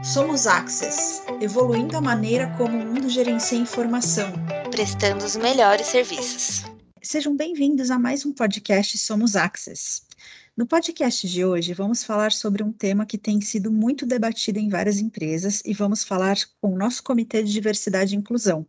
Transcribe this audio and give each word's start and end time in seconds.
Somos 0.00 0.46
Access, 0.46 1.22
evoluindo 1.40 1.96
a 1.96 2.00
maneira 2.00 2.52
como 2.56 2.76
o 2.76 2.84
mundo 2.84 3.08
gerencia 3.08 3.58
informação, 3.58 4.32
prestando 4.70 5.24
os 5.24 5.36
melhores 5.36 5.86
serviços. 5.86 6.64
Sejam 7.02 7.36
bem-vindos 7.36 7.90
a 7.90 7.98
mais 7.98 8.24
um 8.24 8.32
podcast 8.32 8.96
Somos 8.96 9.36
Access. 9.36 10.02
No 10.56 10.66
podcast 10.66 11.28
de 11.28 11.44
hoje, 11.44 11.74
vamos 11.74 12.02
falar 12.02 12.32
sobre 12.32 12.64
um 12.64 12.72
tema 12.72 13.06
que 13.06 13.18
tem 13.18 13.40
sido 13.40 13.70
muito 13.70 14.06
debatido 14.06 14.58
em 14.58 14.68
várias 14.68 14.98
empresas 14.98 15.62
e 15.64 15.74
vamos 15.74 16.02
falar 16.02 16.36
com 16.60 16.72
o 16.72 16.78
nosso 16.78 17.02
Comitê 17.02 17.42
de 17.42 17.52
Diversidade 17.52 18.14
e 18.14 18.18
Inclusão. 18.18 18.66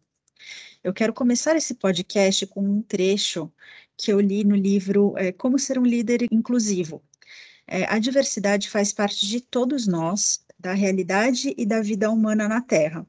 Eu 0.84 0.94
quero 0.94 1.14
começar 1.14 1.56
esse 1.56 1.74
podcast 1.74 2.46
com 2.46 2.62
um 2.62 2.82
trecho 2.82 3.52
que 3.98 4.12
eu 4.12 4.20
li 4.20 4.44
no 4.44 4.56
livro 4.56 5.16
é, 5.18 5.32
Como 5.32 5.58
Ser 5.58 5.80
um 5.80 5.86
Líder 5.86 6.28
Inclusivo. 6.30 7.02
É, 7.66 7.86
a 7.86 7.98
diversidade 7.98 8.70
faz 8.70 8.92
parte 8.92 9.26
de 9.26 9.40
todos 9.40 9.88
nós, 9.88 10.43
da 10.64 10.72
realidade 10.72 11.54
e 11.58 11.66
da 11.66 11.82
vida 11.82 12.10
humana 12.10 12.48
na 12.48 12.62
Terra. 12.62 13.06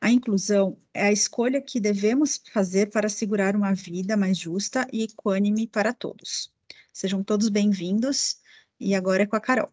A 0.00 0.10
inclusão 0.10 0.78
é 0.94 1.02
a 1.02 1.12
escolha 1.12 1.60
que 1.60 1.78
devemos 1.78 2.40
fazer 2.50 2.86
para 2.90 3.08
assegurar 3.08 3.54
uma 3.54 3.74
vida 3.74 4.16
mais 4.16 4.38
justa 4.38 4.88
e 4.90 5.02
equânime 5.02 5.66
para 5.66 5.92
todos. 5.92 6.50
Sejam 6.94 7.22
todos 7.22 7.50
bem-vindos 7.50 8.38
e 8.80 8.94
agora 8.94 9.24
é 9.24 9.26
com 9.26 9.36
a 9.36 9.40
Carol. 9.40 9.70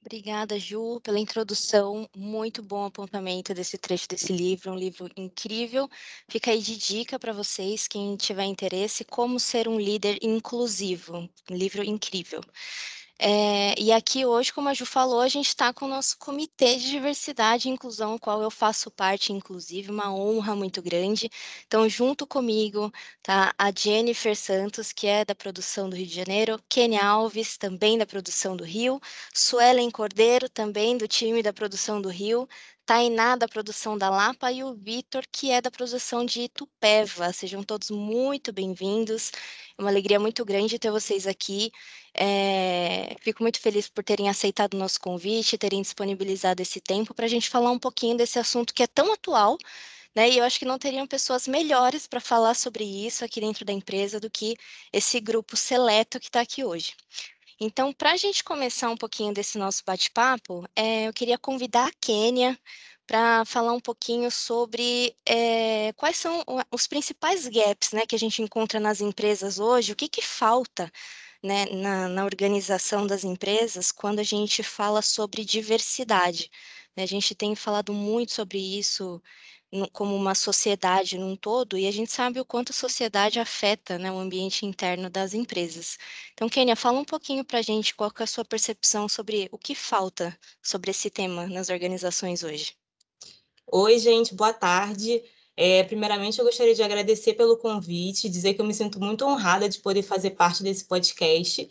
Obrigada, 0.00 0.58
Ju, 0.58 1.00
pela 1.02 1.20
introdução. 1.20 2.08
Muito 2.16 2.62
bom 2.62 2.86
apontamento 2.86 3.52
desse 3.52 3.76
trecho 3.76 4.08
desse 4.08 4.32
livro, 4.32 4.72
um 4.72 4.76
livro 4.76 5.10
incrível. 5.14 5.86
Fica 6.28 6.50
aí 6.50 6.62
de 6.62 6.78
dica 6.78 7.18
para 7.18 7.34
vocês, 7.34 7.86
quem 7.86 8.16
tiver 8.16 8.44
interesse, 8.44 9.04
como 9.04 9.38
ser 9.38 9.68
um 9.68 9.78
líder 9.78 10.18
inclusivo. 10.22 11.28
Um 11.50 11.54
livro 11.54 11.84
incrível. 11.84 12.40
É, 13.24 13.80
e 13.80 13.92
aqui 13.92 14.26
hoje, 14.26 14.52
como 14.52 14.68
a 14.68 14.74
Ju 14.74 14.84
falou, 14.84 15.20
a 15.20 15.28
gente 15.28 15.46
está 15.46 15.72
com 15.72 15.84
o 15.84 15.88
nosso 15.88 16.18
Comitê 16.18 16.74
de 16.76 16.90
Diversidade 16.90 17.68
e 17.68 17.70
Inclusão, 17.70 18.18
qual 18.18 18.42
eu 18.42 18.50
faço 18.50 18.90
parte, 18.90 19.32
inclusive, 19.32 19.92
uma 19.92 20.12
honra 20.12 20.56
muito 20.56 20.82
grande. 20.82 21.30
Então, 21.64 21.88
junto 21.88 22.26
comigo, 22.26 22.92
tá 23.22 23.54
a 23.56 23.70
Jennifer 23.70 24.34
Santos, 24.36 24.92
que 24.92 25.06
é 25.06 25.24
da 25.24 25.36
produção 25.36 25.88
do 25.88 25.94
Rio 25.94 26.06
de 26.06 26.14
Janeiro, 26.16 26.60
Kenny 26.68 26.98
Alves, 26.98 27.56
também 27.56 27.96
da 27.96 28.04
produção 28.06 28.56
do 28.56 28.64
Rio, 28.64 29.00
Suelen 29.32 29.90
Cordeiro, 29.90 30.48
também 30.48 30.96
do 30.98 31.06
time 31.06 31.44
da 31.44 31.52
produção 31.52 32.02
do 32.02 32.08
Rio, 32.08 32.48
Tainá, 32.84 33.36
da 33.36 33.46
produção 33.48 33.96
da 33.96 34.10
Lapa, 34.10 34.50
e 34.50 34.64
o 34.64 34.74
Vitor, 34.74 35.24
que 35.30 35.50
é 35.50 35.60
da 35.60 35.70
produção 35.70 36.24
de 36.24 36.42
Itupeva. 36.42 37.32
Sejam 37.32 37.62
todos 37.62 37.90
muito 37.90 38.52
bem-vindos. 38.52 39.30
É 39.78 39.82
uma 39.82 39.90
alegria 39.90 40.18
muito 40.18 40.44
grande 40.44 40.78
ter 40.78 40.90
vocês 40.90 41.26
aqui. 41.26 41.70
É, 42.14 43.16
fico 43.20 43.42
muito 43.42 43.60
feliz 43.60 43.88
por 43.88 44.02
terem 44.04 44.28
aceitado 44.28 44.74
o 44.74 44.78
nosso 44.78 45.00
convite, 45.00 45.56
terem 45.56 45.80
disponibilizado 45.80 46.60
esse 46.60 46.80
tempo 46.80 47.14
para 47.14 47.26
a 47.26 47.28
gente 47.28 47.48
falar 47.48 47.70
um 47.70 47.78
pouquinho 47.78 48.16
desse 48.16 48.38
assunto 48.38 48.74
que 48.74 48.82
é 48.82 48.86
tão 48.86 49.12
atual, 49.12 49.56
né? 50.14 50.28
E 50.30 50.38
eu 50.38 50.44
acho 50.44 50.58
que 50.58 50.64
não 50.64 50.78
teriam 50.78 51.06
pessoas 51.06 51.48
melhores 51.48 52.06
para 52.06 52.20
falar 52.20 52.54
sobre 52.54 52.84
isso 52.84 53.24
aqui 53.24 53.40
dentro 53.40 53.64
da 53.64 53.72
empresa 53.72 54.20
do 54.20 54.30
que 54.30 54.56
esse 54.92 55.20
grupo 55.20 55.56
seleto 55.56 56.20
que 56.20 56.26
está 56.26 56.40
aqui 56.40 56.64
hoje. 56.64 56.94
Então, 57.64 57.92
para 57.92 58.10
a 58.10 58.16
gente 58.16 58.42
começar 58.42 58.90
um 58.90 58.96
pouquinho 58.96 59.32
desse 59.32 59.56
nosso 59.56 59.84
bate-papo, 59.86 60.68
é, 60.74 61.06
eu 61.06 61.12
queria 61.12 61.38
convidar 61.38 61.86
a 61.86 61.92
Kênia 62.00 62.58
para 63.06 63.44
falar 63.44 63.72
um 63.72 63.78
pouquinho 63.78 64.32
sobre 64.32 65.14
é, 65.24 65.92
quais 65.92 66.16
são 66.16 66.44
os 66.72 66.88
principais 66.88 67.46
gaps 67.46 67.92
né, 67.92 68.04
que 68.04 68.16
a 68.16 68.18
gente 68.18 68.42
encontra 68.42 68.80
nas 68.80 69.00
empresas 69.00 69.60
hoje, 69.60 69.92
o 69.92 69.96
que, 69.96 70.08
que 70.08 70.20
falta 70.20 70.90
né, 71.40 71.66
na, 71.66 72.08
na 72.08 72.24
organização 72.24 73.06
das 73.06 73.22
empresas 73.22 73.92
quando 73.92 74.18
a 74.18 74.24
gente 74.24 74.64
fala 74.64 75.00
sobre 75.00 75.44
diversidade. 75.44 76.50
Né? 76.96 77.04
A 77.04 77.06
gente 77.06 77.32
tem 77.32 77.54
falado 77.54 77.92
muito 77.92 78.32
sobre 78.32 78.58
isso 78.58 79.22
como 79.92 80.14
uma 80.14 80.34
sociedade 80.34 81.16
num 81.16 81.34
todo, 81.34 81.78
e 81.78 81.86
a 81.86 81.90
gente 81.90 82.12
sabe 82.12 82.38
o 82.38 82.44
quanto 82.44 82.70
a 82.70 82.74
sociedade 82.74 83.40
afeta 83.40 83.98
né, 83.98 84.12
o 84.12 84.18
ambiente 84.18 84.66
interno 84.66 85.08
das 85.08 85.32
empresas. 85.32 85.98
Então, 86.34 86.48
Kênia, 86.48 86.76
fala 86.76 86.98
um 86.98 87.04
pouquinho 87.04 87.44
para 87.44 87.58
a 87.58 87.62
gente 87.62 87.94
qual 87.94 88.12
é 88.18 88.22
a 88.22 88.26
sua 88.26 88.44
percepção 88.44 89.08
sobre 89.08 89.48
o 89.50 89.58
que 89.58 89.74
falta 89.74 90.36
sobre 90.62 90.90
esse 90.90 91.08
tema 91.08 91.46
nas 91.46 91.70
organizações 91.70 92.42
hoje. 92.42 92.74
Oi, 93.66 93.98
gente, 93.98 94.34
boa 94.34 94.52
tarde. 94.52 95.22
É, 95.56 95.82
primeiramente, 95.84 96.38
eu 96.38 96.44
gostaria 96.44 96.74
de 96.74 96.82
agradecer 96.82 97.34
pelo 97.34 97.56
convite, 97.56 98.28
dizer 98.28 98.54
que 98.54 98.60
eu 98.60 98.66
me 98.66 98.74
sinto 98.74 98.98
muito 99.00 99.24
honrada 99.24 99.68
de 99.68 99.78
poder 99.78 100.02
fazer 100.02 100.30
parte 100.30 100.62
desse 100.62 100.84
podcast. 100.84 101.68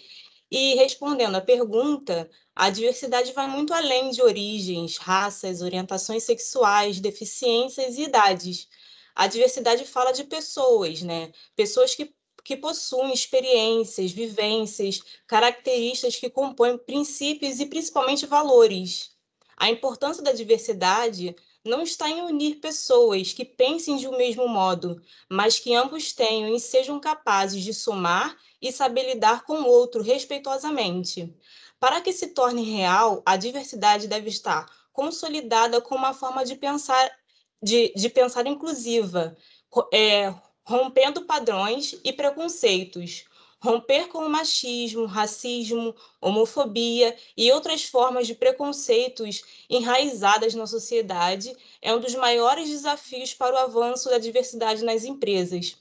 E 0.51 0.75
respondendo 0.75 1.35
à 1.35 1.41
pergunta, 1.41 2.29
a 2.53 2.69
diversidade 2.69 3.31
vai 3.31 3.47
muito 3.47 3.73
além 3.73 4.11
de 4.11 4.21
origens, 4.21 4.97
raças, 4.97 5.61
orientações 5.61 6.23
sexuais, 6.23 6.99
deficiências 6.99 7.97
e 7.97 8.03
idades. 8.03 8.67
A 9.15 9.27
diversidade 9.27 9.85
fala 9.85 10.11
de 10.11 10.25
pessoas, 10.25 11.01
né? 11.01 11.31
Pessoas 11.55 11.95
que, 11.95 12.13
que 12.43 12.57
possuem 12.57 13.13
experiências, 13.13 14.11
vivências, 14.11 14.99
características 15.25 16.17
que 16.17 16.29
compõem 16.29 16.77
princípios 16.77 17.61
e 17.61 17.65
principalmente 17.65 18.25
valores. 18.25 19.11
A 19.55 19.69
importância 19.69 20.21
da 20.21 20.33
diversidade 20.33 21.33
não 21.63 21.81
está 21.81 22.09
em 22.09 22.23
unir 22.23 22.55
pessoas 22.59 23.31
que 23.31 23.45
pensem 23.45 23.95
de 23.95 24.07
um 24.07 24.17
mesmo 24.17 24.49
modo, 24.49 25.01
mas 25.29 25.59
que 25.59 25.73
ambos 25.73 26.11
tenham 26.11 26.53
e 26.53 26.59
sejam 26.59 26.99
capazes 26.99 27.63
de 27.63 27.73
somar 27.73 28.35
e 28.61 28.71
saber 28.71 29.13
lidar 29.13 29.43
com 29.43 29.61
o 29.61 29.67
outro 29.67 30.01
respeitosamente. 30.01 31.33
Para 31.79 32.01
que 32.01 32.13
se 32.13 32.27
torne 32.27 32.63
real, 32.63 33.21
a 33.25 33.35
diversidade 33.35 34.07
deve 34.07 34.29
estar 34.29 34.69
consolidada 34.93 35.81
com 35.81 35.95
uma 35.95 36.13
forma 36.13 36.45
de 36.45 36.55
pensar, 36.55 37.09
de, 37.61 37.93
de 37.95 38.09
pensar 38.09 38.45
inclusiva, 38.45 39.35
é, 39.93 40.33
rompendo 40.63 41.25
padrões 41.25 41.95
e 42.03 42.13
preconceitos, 42.13 43.25
Romper 43.63 44.07
com 44.07 44.25
o 44.25 44.29
machismo, 44.29 45.05
racismo, 45.05 45.95
homofobia 46.19 47.15
e 47.37 47.51
outras 47.51 47.83
formas 47.83 48.25
de 48.25 48.33
preconceitos 48.33 49.43
enraizadas 49.69 50.55
na 50.55 50.65
sociedade 50.65 51.55
é 51.79 51.93
um 51.93 51.99
dos 51.99 52.15
maiores 52.15 52.67
desafios 52.67 53.35
para 53.35 53.53
o 53.53 53.59
avanço 53.59 54.09
da 54.09 54.17
diversidade 54.17 54.83
nas 54.83 55.03
empresas. 55.03 55.77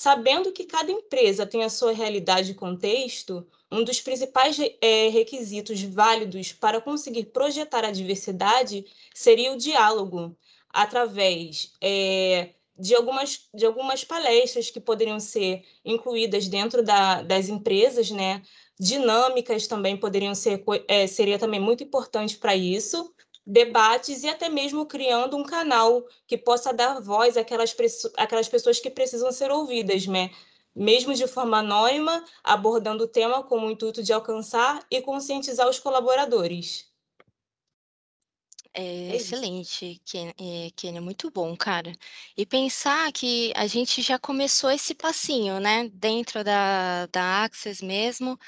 Sabendo 0.00 0.52
que 0.52 0.62
cada 0.62 0.92
empresa 0.92 1.44
tem 1.44 1.64
a 1.64 1.68
sua 1.68 1.90
realidade 1.90 2.52
e 2.52 2.54
contexto, 2.54 3.44
um 3.68 3.82
dos 3.82 4.00
principais 4.00 4.56
é, 4.80 5.08
requisitos 5.08 5.82
válidos 5.82 6.52
para 6.52 6.80
conseguir 6.80 7.24
projetar 7.24 7.84
a 7.84 7.90
diversidade 7.90 8.86
seria 9.12 9.52
o 9.52 9.56
diálogo, 9.56 10.36
através 10.68 11.72
é, 11.80 12.50
de 12.78 12.94
algumas, 12.94 13.48
de 13.52 13.66
algumas 13.66 14.04
palestras 14.04 14.70
que 14.70 14.78
poderiam 14.78 15.18
ser 15.18 15.64
incluídas 15.84 16.46
dentro 16.46 16.80
da, 16.80 17.20
das 17.22 17.48
empresas, 17.48 18.08
né? 18.08 18.40
Dinâmicas 18.78 19.66
também 19.66 19.96
poderiam 19.96 20.32
ser, 20.32 20.62
é, 20.86 21.08
seria 21.08 21.40
também 21.40 21.58
muito 21.58 21.82
importante 21.82 22.36
para 22.38 22.54
isso, 22.54 23.12
debates 23.50 24.22
e 24.22 24.28
até 24.28 24.50
mesmo 24.50 24.84
criando 24.84 25.34
um 25.34 25.42
canal 25.42 26.06
que 26.26 26.36
possa 26.36 26.70
dar 26.70 27.00
voz 27.00 27.34
àquelas, 27.38 27.74
àquelas 28.18 28.46
pessoas 28.46 28.78
que 28.78 28.90
precisam 28.90 29.32
ser 29.32 29.50
ouvidas, 29.50 30.06
né? 30.06 30.30
mesmo 30.76 31.12
de 31.14 31.26
forma 31.26 31.58
anônima, 31.58 32.24
abordando 32.44 33.04
o 33.04 33.08
tema 33.08 33.42
com 33.42 33.66
o 33.66 33.70
intuito 33.70 34.02
de 34.02 34.12
alcançar 34.12 34.86
e 34.90 35.00
conscientizar 35.00 35.68
os 35.68 35.80
colaboradores. 35.80 36.86
É, 38.72 39.10
é 39.10 39.16
excelente, 39.16 40.00
Kênia, 40.76 41.00
muito 41.00 41.32
bom, 41.32 41.56
cara. 41.56 41.92
E 42.36 42.46
pensar 42.46 43.10
que 43.12 43.52
a 43.56 43.66
gente 43.66 44.02
já 44.02 44.20
começou 44.20 44.70
esse 44.70 44.94
passinho, 44.94 45.58
né, 45.58 45.90
dentro 45.92 46.44
da, 46.44 47.06
da 47.06 47.44
Access 47.44 47.84
mesmo, 47.84 48.38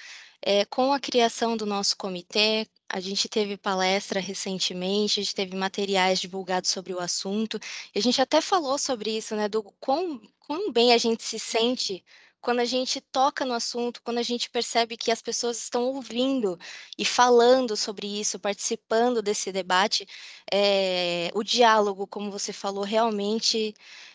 é, 0.42 0.64
com 0.64 0.92
a 0.92 1.00
criação 1.00 1.56
do 1.56 1.66
nosso 1.66 1.96
comitê, 1.96 2.66
a 2.88 3.00
gente 3.00 3.28
teve 3.28 3.56
palestra 3.56 4.20
recentemente, 4.20 5.20
a 5.20 5.22
gente 5.22 5.34
teve 5.34 5.56
materiais 5.56 6.20
divulgados 6.20 6.70
sobre 6.70 6.92
o 6.92 7.00
assunto, 7.00 7.58
e 7.94 7.98
a 7.98 8.02
gente 8.02 8.20
até 8.20 8.40
falou 8.40 8.78
sobre 8.78 9.16
isso, 9.16 9.36
né, 9.36 9.48
do 9.48 9.62
quão, 9.80 10.20
quão 10.40 10.72
bem 10.72 10.92
a 10.92 10.98
gente 10.98 11.22
se 11.22 11.38
sente 11.38 12.04
quando 12.40 12.60
a 12.60 12.64
gente 12.64 13.00
toca 13.00 13.44
no 13.44 13.54
assunto, 13.54 14.02
quando 14.02 14.18
a 14.18 14.22
gente 14.22 14.50
percebe 14.50 14.96
que 14.96 15.10
as 15.10 15.20
pessoas 15.22 15.58
estão 15.58 15.84
ouvindo 15.84 16.58
e 16.98 17.04
falando 17.04 17.76
sobre 17.76 18.06
isso, 18.06 18.38
participando 18.38 19.22
desse 19.22 19.52
debate, 19.52 20.06
é, 20.52 21.30
o 21.34 21.42
diálogo, 21.42 22.06
como 22.06 22.30
você 22.30 22.52
falou, 22.52 22.84
realmente 22.84 23.74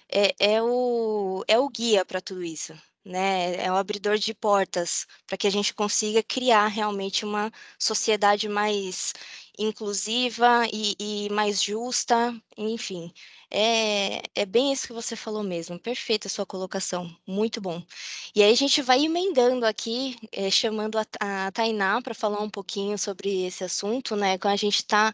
é, 0.10 0.34
é 0.40 0.62
o, 0.62 1.44
é 1.48 1.60
o 1.60 1.70
guia 1.70 2.04
para 2.06 2.22
tudo 2.22 2.44
isso. 2.44 2.74
Né? 3.06 3.56
É 3.64 3.72
o 3.72 3.76
abridor 3.76 4.18
de 4.18 4.34
portas 4.34 5.06
para 5.28 5.38
que 5.38 5.48
a 5.48 5.52
gente 5.52 5.74
consiga 5.74 6.24
criar 6.24 6.68
realmente 6.68 7.24
uma 7.24 7.52
sociedade 7.80 8.50
mais 8.50 9.14
inclusiva 9.58 10.66
e, 10.74 10.96
e 11.00 11.30
mais 11.30 11.62
justa, 11.62 12.34
enfim. 12.58 13.14
É, 13.50 14.22
é 14.36 14.46
bem 14.46 14.74
isso 14.74 14.88
que 14.88 14.94
você 14.94 15.16
falou 15.16 15.44
mesmo, 15.44 15.80
perfeita 15.80 16.28
a 16.28 16.32
sua 16.32 16.46
colocação, 16.46 17.16
muito 17.26 17.62
bom. 17.62 17.82
E 18.36 18.44
aí 18.44 18.52
a 18.52 18.56
gente 18.56 18.82
vai 18.82 19.04
emendando 19.06 19.66
aqui, 19.66 20.18
é, 20.32 20.50
chamando 20.50 20.98
a, 20.98 21.06
a 21.48 21.52
Tainá 21.52 22.02
para 22.02 22.14
falar 22.14 22.42
um 22.42 22.50
pouquinho 22.50 22.98
sobre 22.98 23.46
esse 23.46 23.64
assunto, 23.64 24.16
né? 24.16 24.38
Quando 24.38 24.54
a 24.54 24.58
gente 24.58 24.78
está. 24.78 25.14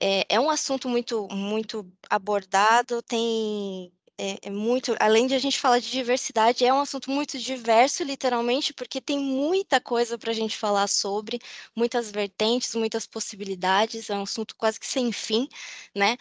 É, 0.00 0.26
é 0.28 0.40
um 0.40 0.50
assunto 0.50 0.88
muito, 0.88 1.28
muito 1.30 1.86
abordado, 2.10 3.00
tem 3.02 3.92
é, 4.18 4.38
é, 4.48 4.50
muito, 4.50 4.94
além 5.00 5.26
de 5.26 5.34
a 5.34 5.38
gente 5.38 5.58
falar 5.60 5.78
de 5.80 5.90
diversidade, 5.90 6.64
é 6.64 6.72
um 6.72 6.80
assunto 6.80 7.10
muito 7.10 7.38
diverso, 7.38 8.04
literalmente, 8.04 8.72
porque 8.72 9.00
tem 9.00 9.18
muita 9.18 9.80
coisa 9.80 10.16
para 10.18 10.30
a 10.30 10.34
gente 10.34 10.56
falar 10.56 10.86
sobre, 10.86 11.40
muitas 11.74 12.10
vertentes, 12.10 12.74
muitas 12.74 13.06
possibilidades, 13.06 14.10
é 14.10 14.16
um 14.16 14.22
assunto 14.22 14.54
quase 14.56 14.78
que 14.78 14.86
sem 14.86 15.10
fim, 15.12 15.48
né? 15.94 16.16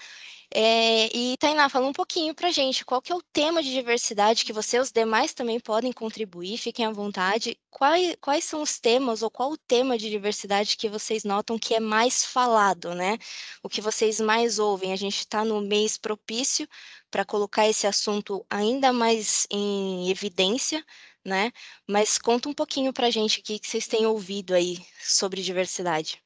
É, 0.56 1.10
e 1.18 1.36
Tainá, 1.38 1.68
fala 1.68 1.88
um 1.88 1.94
pouquinho 1.94 2.36
para 2.36 2.50
a 2.50 2.52
gente, 2.52 2.86
qual 2.86 3.02
que 3.02 3.12
é 3.12 3.16
o 3.16 3.24
tema 3.24 3.64
de 3.64 3.72
diversidade 3.72 4.46
que 4.46 4.54
você 4.54 4.78
e 4.78 4.80
os 4.80 4.92
demais 4.92 5.34
também 5.34 5.60
podem 5.60 5.92
contribuir, 5.92 6.60
fiquem 6.60 6.86
à 6.86 6.92
vontade. 6.92 7.58
Quais, 7.72 8.16
quais 8.22 8.44
são 8.44 8.62
os 8.62 8.80
temas 8.80 9.24
ou 9.24 9.32
qual 9.32 9.52
o 9.52 9.58
tema 9.58 9.98
de 9.98 10.12
diversidade 10.12 10.78
que 10.78 10.88
vocês 10.88 11.24
notam 11.24 11.58
que 11.58 11.74
é 11.74 11.80
mais 11.80 12.24
falado, 12.24 12.94
né? 12.94 13.18
O 13.64 13.70
que 13.70 13.82
vocês 13.82 14.20
mais 14.20 14.60
ouvem? 14.60 14.94
A 14.94 14.96
gente 14.96 15.18
está 15.18 15.44
no 15.44 15.60
mês 15.60 15.98
propício 15.98 16.68
para 17.10 17.26
colocar 17.26 17.68
esse 17.68 17.88
assunto 17.88 18.46
ainda 18.48 18.94
mais 18.94 19.48
em 19.50 20.08
evidência, 20.12 20.86
né? 21.26 21.52
Mas 21.88 22.20
conta 22.20 22.48
um 22.48 22.54
pouquinho 22.54 22.94
para 22.94 23.08
a 23.08 23.12
gente 23.12 23.40
o 23.40 23.44
que 23.44 23.60
vocês 23.64 23.88
têm 23.88 24.06
ouvido 24.06 24.54
aí 24.54 24.78
sobre 25.02 25.42
diversidade. 25.42 26.22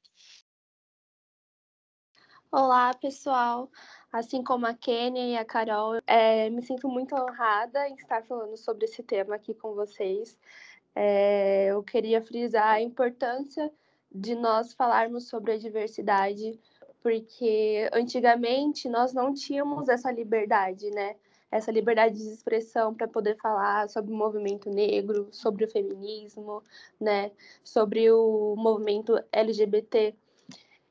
Olá, 2.51 2.93
pessoal. 2.93 3.69
Assim 4.11 4.41
como 4.43 4.65
a 4.65 4.73
Kênia 4.73 5.23
e 5.25 5.37
a 5.37 5.43
Carol, 5.43 5.99
é, 6.07 6.49
me 6.49 6.61
sinto 6.61 6.87
muito 6.87 7.13
honrada 7.13 7.87
em 7.89 7.95
estar 7.95 8.23
falando 8.23 8.55
sobre 8.57 8.85
esse 8.85 9.03
tema 9.03 9.35
aqui 9.35 9.53
com 9.53 9.73
vocês. 9.73 10.37
É, 10.95 11.67
eu 11.67 11.83
queria 11.83 12.21
frisar 12.21 12.67
a 12.67 12.81
importância 12.81 13.71
de 14.11 14.33
nós 14.33 14.73
falarmos 14.73 15.27
sobre 15.27 15.51
a 15.51 15.57
diversidade, 15.57 16.59
porque 17.03 17.89
antigamente 17.93 18.89
nós 18.89 19.13
não 19.13 19.33
tínhamos 19.33 19.89
essa 19.89 20.11
liberdade, 20.11 20.89
né? 20.91 21.15
Essa 21.51 21.71
liberdade 21.71 22.15
de 22.15 22.29
expressão 22.29 22.93
para 22.93 23.07
poder 23.07 23.37
falar 23.37 23.89
sobre 23.89 24.11
o 24.11 24.17
movimento 24.17 24.69
negro, 24.69 25.29
sobre 25.31 25.65
o 25.65 25.69
feminismo, 25.69 26.63
né? 26.99 27.31
Sobre 27.63 28.11
o 28.11 28.55
movimento 28.57 29.21
LGBT. 29.31 30.15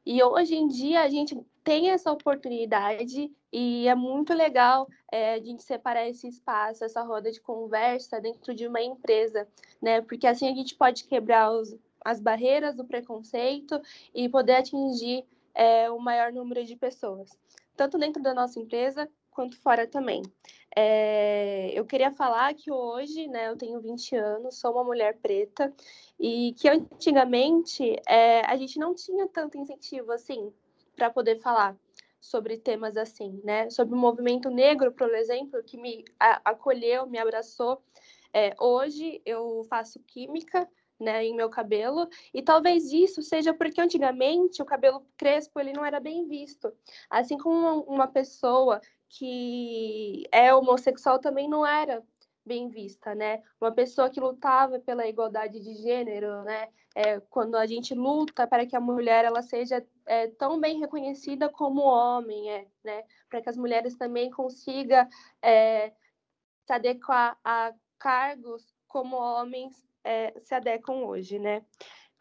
E 0.06 0.22
hoje 0.22 0.54
em 0.54 0.68
dia 0.68 1.02
a 1.02 1.08
gente 1.08 1.36
tem 1.64 1.90
essa 1.90 2.12
oportunidade 2.12 3.28
e 3.52 3.88
é 3.88 3.94
muito 3.96 4.32
legal 4.32 4.86
é, 5.10 5.34
a 5.34 5.40
gente 5.40 5.64
separar 5.64 6.08
esse 6.08 6.28
espaço, 6.28 6.84
essa 6.84 7.02
roda 7.02 7.32
de 7.32 7.40
conversa 7.40 8.20
dentro 8.20 8.54
de 8.54 8.68
uma 8.68 8.80
empresa, 8.80 9.48
né? 9.82 10.00
Porque 10.00 10.28
assim 10.28 10.48
a 10.48 10.54
gente 10.54 10.76
pode 10.76 11.02
quebrar 11.04 11.50
os, 11.50 11.74
as 12.04 12.20
barreiras 12.20 12.76
do 12.76 12.84
preconceito 12.84 13.80
e 14.14 14.28
poder 14.28 14.54
atingir 14.54 15.24
é, 15.52 15.90
o 15.90 15.98
maior 15.98 16.32
número 16.32 16.64
de 16.64 16.76
pessoas, 16.76 17.36
tanto 17.76 17.98
dentro 17.98 18.22
da 18.22 18.32
nossa 18.32 18.60
empresa 18.60 19.10
quanto 19.36 19.60
fora 19.60 19.86
também. 19.86 20.22
É, 20.74 21.70
eu 21.74 21.84
queria 21.84 22.10
falar 22.10 22.54
que 22.54 22.72
hoje, 22.72 23.28
né, 23.28 23.48
eu 23.48 23.56
tenho 23.56 23.78
20 23.80 24.16
anos, 24.16 24.58
sou 24.58 24.72
uma 24.72 24.82
mulher 24.82 25.18
preta, 25.18 25.72
e 26.18 26.54
que 26.54 26.66
antigamente 26.68 27.96
é, 28.08 28.40
a 28.46 28.56
gente 28.56 28.78
não 28.78 28.94
tinha 28.94 29.28
tanto 29.28 29.58
incentivo 29.58 30.10
assim 30.10 30.50
para 30.96 31.10
poder 31.10 31.38
falar 31.38 31.76
sobre 32.18 32.56
temas 32.56 32.96
assim, 32.96 33.38
né? 33.44 33.68
Sobre 33.68 33.94
o 33.94 33.98
movimento 33.98 34.48
negro, 34.50 34.90
por 34.90 35.14
exemplo, 35.14 35.62
que 35.62 35.76
me 35.76 36.02
acolheu, 36.42 37.06
me 37.06 37.18
abraçou. 37.18 37.82
É, 38.32 38.54
hoje 38.58 39.20
eu 39.24 39.64
faço 39.68 40.00
química, 40.00 40.68
né, 40.98 41.24
em 41.24 41.34
meu 41.36 41.50
cabelo, 41.50 42.08
e 42.32 42.42
talvez 42.42 42.90
isso 42.90 43.22
seja 43.22 43.52
porque 43.52 43.80
antigamente 43.80 44.62
o 44.62 44.64
cabelo 44.64 45.06
crespo 45.16 45.60
ele 45.60 45.72
não 45.72 45.84
era 45.84 46.00
bem 46.00 46.26
visto. 46.26 46.72
Assim 47.10 47.36
como 47.36 47.54
uma, 47.54 47.72
uma 47.82 48.08
pessoa 48.08 48.80
que 49.18 50.24
é 50.30 50.54
homossexual 50.54 51.18
também 51.18 51.48
não 51.48 51.66
era 51.66 52.02
bem 52.44 52.68
vista, 52.68 53.14
né? 53.14 53.42
Uma 53.60 53.72
pessoa 53.72 54.10
que 54.10 54.20
lutava 54.20 54.78
pela 54.78 55.06
igualdade 55.06 55.58
de 55.58 55.74
gênero, 55.74 56.42
né? 56.44 56.68
É, 56.94 57.20
quando 57.20 57.56
a 57.56 57.66
gente 57.66 57.94
luta 57.94 58.46
para 58.46 58.66
que 58.66 58.76
a 58.76 58.80
mulher 58.80 59.24
ela 59.24 59.42
seja 59.42 59.84
é, 60.06 60.28
tão 60.28 60.60
bem 60.60 60.78
reconhecida 60.78 61.48
como 61.48 61.82
homem 61.82 62.50
é, 62.50 62.66
né? 62.84 63.04
Para 63.28 63.42
que 63.42 63.48
as 63.48 63.56
mulheres 63.56 63.96
também 63.96 64.30
consigam 64.30 65.08
é, 65.42 65.92
se 66.66 66.72
adequar 66.72 67.38
a 67.42 67.72
cargos 67.98 68.74
como 68.86 69.16
homens 69.16 69.74
é, 70.04 70.38
se 70.40 70.54
adequam 70.54 71.04
hoje, 71.04 71.38
né? 71.38 71.64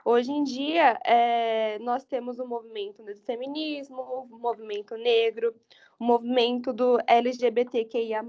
Hoje 0.07 0.31
em 0.31 0.43
dia, 0.43 0.99
é, 1.03 1.79
nós 1.79 2.05
temos 2.05 2.37
o 2.37 2.45
movimento 2.45 3.03
do 3.03 3.15
feminismo, 3.21 4.01
o 4.01 4.37
movimento 4.37 4.95
negro, 4.95 5.51
o 5.99 6.03
movimento 6.03 6.73
do 6.73 6.97
LGBTQIA+, 7.07 8.23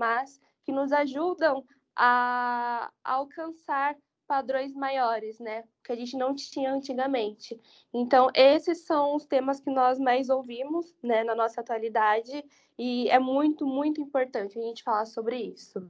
que 0.65 0.73
nos 0.73 0.93
ajudam 0.93 1.65
a, 1.95 2.91
alcançar 3.05 3.97
padrões 4.27 4.75
maiores, 4.75 5.39
né? 5.39 5.65
Que 5.85 5.93
a 5.93 5.97
gente 5.97 6.17
não 6.17 6.35
tinha 6.35 6.73
antigamente. 6.73 7.59
Então, 7.95 8.29
esses 8.35 8.85
são 8.85 9.15
os 9.15 9.25
temas 9.25 9.61
que 9.61 9.71
nós 9.71 9.99
mais 9.99 10.29
ouvimos, 10.29 10.95
né, 11.03 11.23
na 11.23 11.35
nossa 11.35 11.61
atualidade, 11.61 12.45
e 12.77 13.09
é 13.09 13.19
muito, 13.19 13.65
muito 13.67 14.01
importante 14.01 14.59
a 14.59 14.63
gente 14.63 14.83
falar 14.83 15.07
sobre 15.07 15.37
isso. 15.37 15.89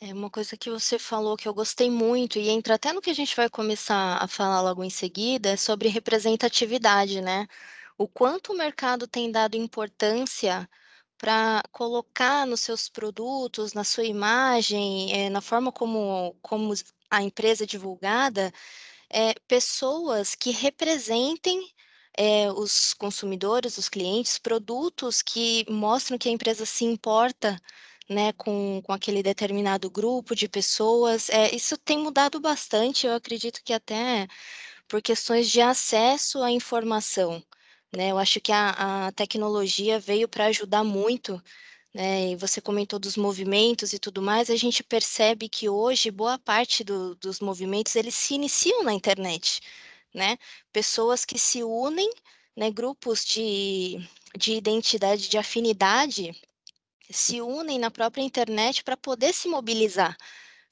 É 0.00 0.12
uma 0.12 0.30
coisa 0.30 0.56
que 0.56 0.70
você 0.70 0.96
falou 0.96 1.36
que 1.36 1.48
eu 1.48 1.54
gostei 1.54 1.90
muito, 1.90 2.38
e 2.38 2.50
entra 2.50 2.74
até 2.74 2.92
no 2.92 3.00
que 3.00 3.10
a 3.10 3.14
gente 3.14 3.34
vai 3.34 3.48
começar 3.48 4.22
a 4.22 4.28
falar 4.28 4.60
logo 4.60 4.84
em 4.84 4.90
seguida, 4.90 5.48
é 5.48 5.56
sobre 5.56 5.88
representatividade, 5.88 7.20
né? 7.20 7.48
O 7.98 8.06
quanto 8.08 8.52
o 8.52 8.56
mercado 8.56 9.08
tem 9.08 9.30
dado 9.30 9.56
importância 9.56 10.68
para 11.18 11.62
colocar 11.72 12.46
nos 12.46 12.60
seus 12.60 12.88
produtos, 12.88 13.72
na 13.74 13.84
sua 13.84 14.04
imagem, 14.04 15.12
é, 15.12 15.28
na 15.30 15.40
forma 15.40 15.72
como, 15.72 16.36
como 16.40 16.72
a 17.10 17.22
empresa 17.22 17.64
é 17.64 17.66
divulgada, 17.66 18.52
é, 19.10 19.34
pessoas 19.48 20.34
que 20.34 20.50
representem 20.52 21.60
é, 22.16 22.50
os 22.52 22.94
consumidores, 22.94 23.78
os 23.78 23.88
clientes, 23.88 24.38
produtos 24.38 25.22
que 25.22 25.66
mostram 25.68 26.18
que 26.18 26.28
a 26.28 26.32
empresa 26.32 26.64
se 26.66 26.84
importa 26.84 27.60
né, 28.08 28.32
com, 28.34 28.80
com 28.84 28.92
aquele 28.92 29.22
determinado 29.22 29.90
grupo 29.90 30.36
de 30.36 30.48
pessoas. 30.48 31.28
É, 31.30 31.54
isso 31.54 31.76
tem 31.76 31.98
mudado 31.98 32.40
bastante, 32.40 33.06
eu 33.06 33.14
acredito 33.14 33.62
que 33.64 33.72
até 33.72 34.28
por 34.88 35.02
questões 35.02 35.50
de 35.50 35.60
acesso 35.60 36.42
à 36.42 36.50
informação. 36.50 37.42
Né? 37.94 38.10
Eu 38.10 38.18
acho 38.18 38.40
que 38.40 38.52
a, 38.52 39.06
a 39.08 39.12
tecnologia 39.12 39.98
veio 39.98 40.28
para 40.28 40.46
ajudar 40.46 40.84
muito, 40.84 41.42
né? 41.94 42.30
E 42.32 42.36
você 42.36 42.60
comentou 42.60 42.98
dos 42.98 43.16
movimentos 43.16 43.92
e 43.92 43.98
tudo 43.98 44.22
mais, 44.22 44.50
a 44.50 44.56
gente 44.56 44.84
percebe 44.84 45.48
que 45.48 45.68
hoje 45.68 46.10
boa 46.10 46.38
parte 46.38 46.84
do, 46.84 47.14
dos 47.16 47.40
movimentos 47.40 47.96
eles 47.96 48.14
se 48.14 48.34
iniciam 48.34 48.84
na 48.84 48.92
internet, 48.92 49.60
né? 50.14 50.38
Pessoas 50.72 51.24
que 51.24 51.38
se 51.38 51.62
unem, 51.64 52.10
né? 52.56 52.70
Grupos 52.70 53.24
de, 53.24 53.98
de 54.36 54.52
identidade, 54.54 55.28
de 55.28 55.38
afinidade, 55.38 56.32
se 57.10 57.40
unem 57.40 57.78
na 57.78 57.90
própria 57.90 58.22
internet 58.22 58.84
para 58.84 58.96
poder 58.96 59.32
se 59.34 59.48
mobilizar. 59.48 60.16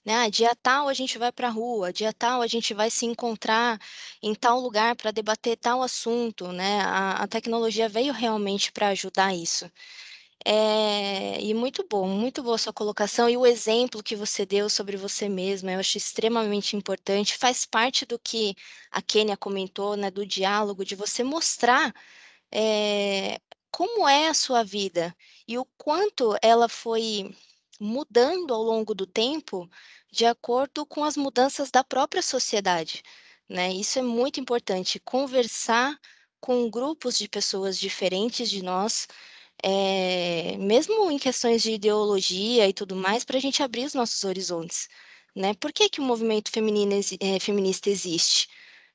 Né? 0.06 0.14
Ah, 0.14 0.28
dia 0.30 0.54
tal 0.54 0.88
a 0.88 0.94
gente 0.94 1.18
vai 1.18 1.32
para 1.32 1.48
a 1.48 1.50
rua, 1.50 1.92
dia 1.92 2.12
tal 2.12 2.40
a 2.40 2.46
gente 2.46 2.72
vai 2.72 2.90
se 2.90 3.04
encontrar 3.06 3.80
em 4.22 4.34
tal 4.34 4.60
lugar 4.60 4.94
para 4.96 5.10
debater 5.10 5.56
tal 5.56 5.82
assunto. 5.82 6.52
Né? 6.52 6.80
A, 6.82 7.24
a 7.24 7.28
tecnologia 7.28 7.88
veio 7.88 8.12
realmente 8.12 8.72
para 8.72 8.88
ajudar 8.88 9.34
isso. 9.34 9.70
É, 10.44 11.40
e 11.42 11.52
muito 11.54 11.84
bom, 11.90 12.06
muito 12.08 12.42
boa 12.42 12.58
sua 12.58 12.72
colocação. 12.72 13.28
E 13.28 13.36
o 13.36 13.46
exemplo 13.46 14.02
que 14.02 14.14
você 14.16 14.46
deu 14.46 14.70
sobre 14.70 14.96
você 14.96 15.28
mesma, 15.28 15.72
eu 15.72 15.80
acho 15.80 15.98
extremamente 15.98 16.76
importante. 16.76 17.36
Faz 17.36 17.66
parte 17.66 18.06
do 18.06 18.18
que 18.18 18.54
a 18.92 19.02
Kênia 19.02 19.36
comentou, 19.36 19.96
né, 19.96 20.10
do 20.10 20.24
diálogo, 20.26 20.84
de 20.84 20.94
você 20.94 21.24
mostrar 21.24 21.92
é, 22.52 23.40
como 23.70 24.08
é 24.08 24.28
a 24.28 24.34
sua 24.34 24.62
vida 24.62 25.14
e 25.48 25.58
o 25.58 25.64
quanto 25.76 26.36
ela 26.42 26.68
foi 26.68 27.34
mudando 27.80 28.52
ao 28.54 28.62
longo 28.62 28.94
do 28.94 29.06
tempo 29.06 29.68
de 30.10 30.24
acordo 30.26 30.86
com 30.86 31.04
as 31.04 31.16
mudanças 31.16 31.70
da 31.70 31.84
própria 31.84 32.22
sociedade, 32.22 33.02
né? 33.48 33.72
Isso 33.72 33.98
é 33.98 34.02
muito 34.02 34.40
importante, 34.40 35.00
conversar 35.00 35.98
com 36.40 36.70
grupos 36.70 37.18
de 37.18 37.28
pessoas 37.28 37.78
diferentes 37.78 38.48
de 38.50 38.62
nós, 38.62 39.08
é, 39.62 40.56
mesmo 40.58 41.10
em 41.10 41.18
questões 41.18 41.62
de 41.62 41.72
ideologia 41.72 42.68
e 42.68 42.72
tudo 42.72 42.94
mais, 42.96 43.24
para 43.24 43.38
a 43.38 43.40
gente 43.40 43.62
abrir 43.62 43.84
os 43.84 43.94
nossos 43.94 44.22
horizontes. 44.24 44.88
Né? 45.34 45.54
Por 45.54 45.72
que, 45.72 45.88
que 45.88 46.00
o 46.00 46.04
movimento 46.04 46.50
é, 47.20 47.40
feminista 47.40 47.90
existe? 47.90 48.48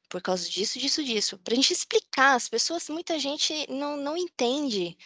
Por 0.10 0.22
causa 0.22 0.50
disso, 0.50 0.80
disso, 0.80 1.04
disso. 1.04 1.38
Para 1.40 1.54
a 1.54 1.56
gente 1.56 1.74
explicar, 1.74 2.36
as 2.36 2.50
pessoas, 2.50 2.90
muita 2.90 3.18
gente 3.20 3.54
não, 3.70 3.98
não 3.98 4.18
entende. 4.18 4.98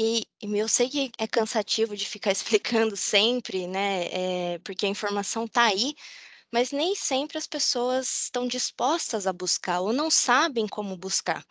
E, 0.00 0.28
e 0.40 0.56
eu 0.56 0.68
sei 0.68 0.88
que 0.88 1.10
é 1.18 1.26
cansativo 1.26 1.96
de 1.96 2.06
ficar 2.06 2.30
explicando 2.32 2.96
sempre, 2.96 3.66
né? 3.66 4.04
É, 4.54 4.58
porque 4.60 4.86
a 4.86 4.88
informação 4.88 5.44
está 5.44 5.64
aí, 5.64 5.94
mas 6.52 6.72
nem 6.72 6.94
sempre 6.94 7.38
as 7.38 7.46
pessoas 7.48 8.24
estão 8.24 8.46
dispostas 8.46 9.26
a 9.26 9.32
buscar 9.32 9.80
ou 9.80 9.92
não 9.92 10.10
sabem 10.10 10.68
como 10.68 10.96
buscar. 10.96 11.44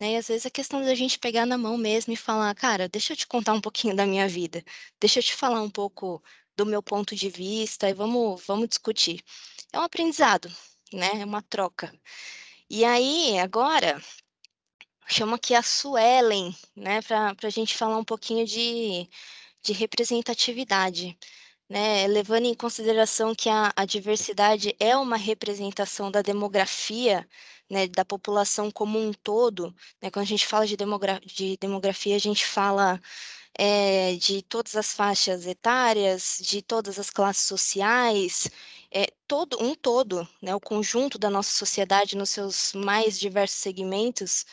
Né? 0.00 0.14
E 0.14 0.16
às 0.16 0.28
vezes 0.28 0.46
é 0.46 0.50
questão 0.50 0.82
da 0.82 0.94
gente 0.96 1.18
pegar 1.18 1.46
na 1.46 1.56
mão 1.58 1.76
mesmo 1.78 2.12
e 2.12 2.16
falar, 2.16 2.54
cara, 2.56 2.88
deixa 2.88 3.12
eu 3.12 3.16
te 3.16 3.26
contar 3.26 3.52
um 3.54 3.60
pouquinho 3.60 3.94
da 3.96 4.06
minha 4.06 4.28
vida, 4.28 4.64
deixa 5.00 5.20
eu 5.20 5.22
te 5.22 5.34
falar 5.34 5.62
um 5.62 5.70
pouco 5.70 6.22
do 6.56 6.66
meu 6.66 6.82
ponto 6.82 7.14
de 7.16 7.28
vista 7.30 7.88
e 7.88 7.94
vamos, 7.94 8.42
vamos 8.46 8.68
discutir. 8.68 9.22
É 9.72 9.78
um 9.78 9.82
aprendizado, 9.82 10.50
né? 10.92 11.10
É 11.20 11.24
uma 11.24 11.42
troca. 11.42 11.92
E 12.70 12.84
aí, 12.84 13.38
agora, 13.38 14.02
chamo 15.06 15.34
aqui 15.34 15.54
a 15.54 15.62
Suelen, 15.62 16.54
né, 16.76 17.02
para 17.02 17.34
a 17.42 17.50
gente 17.50 17.76
falar 17.76 17.98
um 17.98 18.04
pouquinho 18.04 18.46
de, 18.46 19.08
de 19.62 19.72
representatividade 19.72 21.18
né, 21.72 22.06
levando 22.06 22.44
em 22.44 22.54
consideração 22.54 23.34
que 23.34 23.48
a, 23.48 23.72
a, 23.74 23.86
diversidade 23.86 24.76
é 24.78 24.94
uma 24.94 25.16
representação 25.16 26.10
da 26.10 26.20
demografia, 26.20 27.26
né, 27.70 27.86
da 27.88 28.04
população 28.04 28.70
como 28.70 28.98
um 28.98 29.10
todo, 29.10 29.74
né, 30.00 30.10
quando 30.10 30.24
a 30.24 30.28
gente 30.28 30.46
fala 30.46 30.66
de, 30.66 30.76
demogra 30.76 31.18
de 31.24 31.56
demografia, 31.58 32.14
a 32.16 32.18
gente 32.18 32.44
fala 32.44 33.00
é, 33.54 34.14
de 34.16 34.42
todas 34.42 34.76
as 34.76 34.92
faixas 34.92 35.46
etárias, 35.46 36.38
de 36.42 36.60
todas 36.60 36.98
as 36.98 37.08
classes 37.08 37.46
sociais, 37.46 38.50
é, 38.90 39.06
todo 39.26 39.56
um 39.62 39.74
todo, 39.74 40.28
né, 40.42 40.54
o 40.54 40.60
conjunto 40.60 41.18
da 41.18 41.30
nossa 41.30 41.52
sociedade 41.52 42.16
nos 42.18 42.28
seus 42.30 42.74
mais 42.74 43.18
diversos 43.18 43.58
segmentos. 43.60 44.44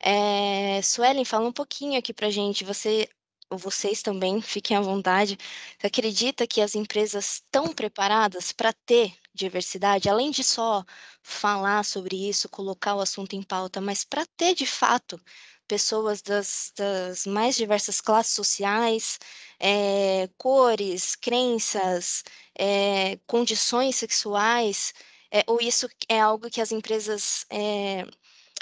É, 0.00 0.80
Suelen, 0.82 1.24
fala 1.24 1.48
um 1.48 1.52
pouquinho 1.52 1.98
aqui 1.98 2.12
para 2.12 2.30
gente. 2.30 2.64
Você 2.64 3.08
vocês 3.50 4.02
também, 4.02 4.40
fiquem 4.42 4.76
à 4.76 4.80
vontade. 4.80 5.38
Você 5.78 5.86
acredita 5.86 6.46
que 6.46 6.60
as 6.60 6.74
empresas 6.74 7.34
estão 7.34 7.72
preparadas 7.72 8.52
para 8.52 8.72
ter 8.72 9.14
diversidade, 9.34 10.08
além 10.08 10.30
de 10.30 10.42
só 10.44 10.84
falar 11.22 11.84
sobre 11.84 12.28
isso, 12.28 12.48
colocar 12.48 12.94
o 12.96 13.00
assunto 13.00 13.34
em 13.36 13.42
pauta, 13.42 13.80
mas 13.80 14.04
para 14.04 14.26
ter 14.36 14.54
de 14.54 14.66
fato 14.66 15.20
pessoas 15.66 16.22
das, 16.22 16.72
das 16.76 17.26
mais 17.26 17.54
diversas 17.56 18.00
classes 18.00 18.32
sociais, 18.34 19.18
é, 19.60 20.28
cores, 20.36 21.14
crenças, 21.14 22.24
é, 22.58 23.18
condições 23.26 23.96
sexuais, 23.96 24.92
é, 25.30 25.44
ou 25.46 25.60
isso 25.60 25.88
é 26.08 26.18
algo 26.20 26.50
que 26.50 26.60
as 26.60 26.72
empresas 26.72 27.46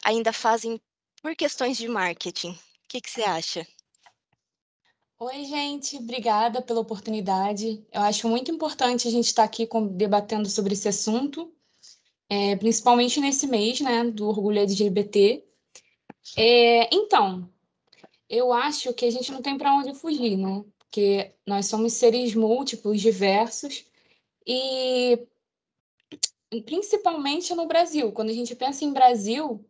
ainda 0.04 0.32
fazem 0.32 0.80
por 1.26 1.34
questões 1.34 1.76
de 1.76 1.88
marketing? 1.88 2.52
O 2.52 2.56
que, 2.88 3.00
que 3.00 3.10
você 3.10 3.24
acha? 3.24 3.66
Oi, 5.18 5.44
gente, 5.44 5.96
obrigada 5.96 6.62
pela 6.62 6.78
oportunidade. 6.78 7.84
Eu 7.90 8.02
acho 8.02 8.28
muito 8.28 8.52
importante 8.52 9.08
a 9.08 9.10
gente 9.10 9.24
estar 9.24 9.42
aqui 9.42 9.68
debatendo 9.90 10.48
sobre 10.48 10.74
esse 10.74 10.86
assunto, 10.86 11.52
é, 12.28 12.54
principalmente 12.54 13.18
nesse 13.18 13.48
mês, 13.48 13.80
né, 13.80 14.04
do 14.04 14.28
orgulho 14.28 14.60
LGBT. 14.60 15.44
É, 16.36 16.94
então, 16.94 17.50
eu 18.30 18.52
acho 18.52 18.94
que 18.94 19.04
a 19.04 19.10
gente 19.10 19.32
não 19.32 19.42
tem 19.42 19.58
para 19.58 19.74
onde 19.74 19.94
fugir, 19.94 20.36
né? 20.36 20.64
Porque 20.78 21.32
nós 21.44 21.66
somos 21.66 21.94
seres 21.94 22.36
múltiplos, 22.36 23.00
diversos, 23.00 23.84
e 24.46 25.26
principalmente 26.64 27.52
no 27.52 27.66
Brasil. 27.66 28.12
Quando 28.12 28.30
a 28.30 28.32
gente 28.32 28.54
pensa 28.54 28.84
em 28.84 28.92
Brasil, 28.92 29.66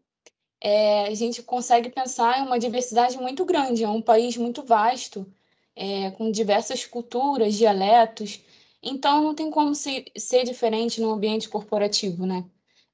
é, 0.60 1.06
a 1.06 1.14
gente 1.14 1.42
consegue 1.42 1.90
pensar 1.90 2.40
em 2.40 2.46
uma 2.46 2.58
diversidade 2.58 3.16
muito 3.18 3.44
grande, 3.44 3.84
é 3.84 3.88
um 3.88 4.02
país 4.02 4.36
muito 4.36 4.62
vasto, 4.62 5.26
é, 5.74 6.10
com 6.12 6.30
diversas 6.30 6.86
culturas, 6.86 7.54
dialetos, 7.54 8.40
então 8.82 9.22
não 9.22 9.34
tem 9.34 9.50
como 9.50 9.74
se, 9.74 10.04
ser 10.16 10.44
diferente 10.44 11.00
no 11.00 11.12
ambiente 11.12 11.48
corporativo, 11.48 12.24
né? 12.26 12.44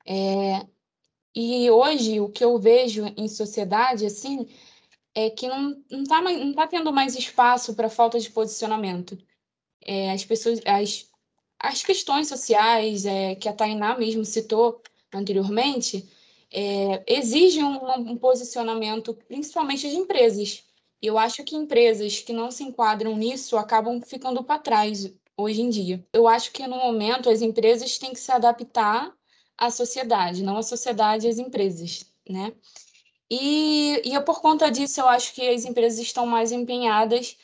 É, 0.06 0.66
e 1.34 1.70
hoje 1.70 2.20
o 2.20 2.28
que 2.28 2.44
eu 2.44 2.58
vejo 2.58 3.06
em 3.16 3.28
sociedade, 3.28 4.06
assim, 4.06 4.48
é 5.14 5.30
que 5.30 5.48
não 5.48 5.82
está 5.90 6.20
não 6.20 6.52
tá 6.54 6.66
tendo 6.66 6.92
mais 6.92 7.16
espaço 7.16 7.74
para 7.74 7.88
falta 7.88 8.18
de 8.18 8.30
posicionamento. 8.30 9.18
É, 9.84 10.12
as 10.12 10.24
pessoas, 10.24 10.60
as, 10.66 11.10
as 11.58 11.82
questões 11.82 12.28
sociais 12.28 13.06
é, 13.06 13.34
que 13.34 13.48
a 13.48 13.52
Tainá 13.52 13.96
mesmo 13.98 14.24
citou 14.24 14.82
anteriormente, 15.12 16.08
é, 16.52 17.02
exigem 17.06 17.64
um, 17.64 18.10
um, 18.12 18.16
posicionamento, 18.16 19.14
principalmente 19.26 19.88
de 19.88 19.96
empresas. 19.96 20.64
Eu 21.00 21.18
acho 21.18 21.42
que 21.42 21.56
empresas 21.56 22.20
que 22.20 22.32
não 22.32 22.50
se 22.50 22.62
enquadram 22.62 23.16
nisso 23.16 23.56
acabam 23.56 24.00
ficando 24.02 24.44
para 24.44 24.60
trás 24.60 25.12
hoje 25.36 25.62
em 25.62 25.70
dia. 25.70 26.06
Eu 26.12 26.28
acho 26.28 26.52
que 26.52 26.66
no 26.66 26.76
momento 26.76 27.30
as 27.30 27.40
empresas 27.40 27.98
têm 27.98 28.12
que 28.12 28.20
se 28.20 28.30
adaptar 28.30 29.12
à 29.56 29.70
sociedade, 29.70 30.42
não 30.42 30.58
a 30.58 30.62
sociedade 30.62 31.26
às 31.26 31.38
empresas, 31.38 32.06
né? 32.28 32.52
E, 33.30 34.02
e 34.04 34.14
eu, 34.14 34.22
por 34.22 34.42
conta 34.42 34.70
disso, 34.70 35.00
eu 35.00 35.08
acho 35.08 35.34
que 35.34 35.48
as 35.48 35.64
empresas 35.64 35.98
estão 35.98 36.26
mais 36.26 36.52
empenhadas 36.52 37.36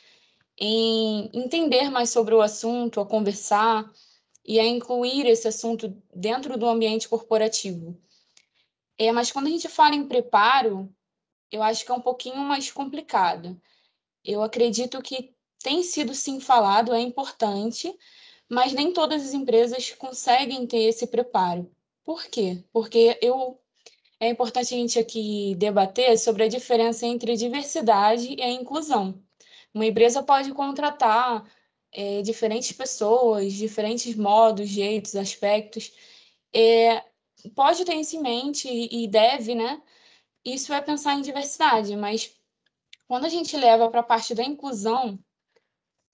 em 0.55 1.29
entender 1.33 1.89
mais 1.89 2.11
sobre 2.11 2.35
o 2.35 2.41
assunto, 2.41 2.99
a 2.99 3.05
conversar 3.05 3.91
e 4.45 4.59
a 4.59 4.65
incluir 4.65 5.25
esse 5.25 5.47
assunto 5.47 5.95
dentro 6.13 6.57
do 6.57 6.67
ambiente 6.67 7.09
corporativo. 7.09 7.97
É, 8.99 9.11
mas 9.13 9.31
quando 9.31 9.47
a 9.47 9.49
gente 9.49 9.69
fala 9.69 9.95
em 9.95 10.07
preparo, 10.07 10.93
eu 11.51 11.63
acho 11.63 11.85
que 11.85 11.91
é 11.91 11.95
um 11.95 12.01
pouquinho 12.01 12.37
mais 12.39 12.71
complicado. 12.71 13.59
Eu 14.23 14.43
acredito 14.43 15.01
que 15.01 15.33
tem 15.59 15.81
sido 15.83 16.13
sim 16.13 16.39
falado, 16.41 16.93
é 16.93 16.99
importante, 16.99 17.97
mas 18.49 18.73
nem 18.73 18.93
todas 18.93 19.23
as 19.23 19.33
empresas 19.33 19.91
conseguem 19.91 20.67
ter 20.67 20.79
esse 20.83 21.07
preparo. 21.07 21.71
Por 22.03 22.25
quê? 22.27 22.63
Porque 22.73 23.17
eu 23.21 23.59
é 24.19 24.27
importante 24.29 24.73
a 24.73 24.77
gente 24.77 24.99
aqui 24.99 25.55
debater 25.55 26.17
sobre 26.17 26.43
a 26.43 26.47
diferença 26.49 27.05
entre 27.05 27.37
diversidade 27.37 28.27
e 28.37 28.43
inclusão. 28.43 29.23
Uma 29.73 29.85
empresa 29.85 30.21
pode 30.21 30.51
contratar 30.53 31.45
é, 31.91 32.21
diferentes 32.21 32.71
pessoas, 32.73 33.53
diferentes 33.53 34.15
modos, 34.15 34.67
jeitos, 34.67 35.15
aspectos, 35.15 35.93
é, 36.53 37.03
pode 37.55 37.85
ter 37.85 37.95
isso 37.95 38.15
em 38.15 38.21
mente 38.21 38.67
e 38.67 39.07
deve, 39.07 39.55
né? 39.55 39.81
Isso 40.43 40.73
é 40.73 40.81
pensar 40.81 41.15
em 41.15 41.21
diversidade, 41.21 41.95
mas 41.95 42.35
quando 43.07 43.25
a 43.25 43.29
gente 43.29 43.55
leva 43.57 43.89
para 43.89 44.01
a 44.01 44.03
parte 44.03 44.33
da 44.35 44.43
inclusão, 44.43 45.19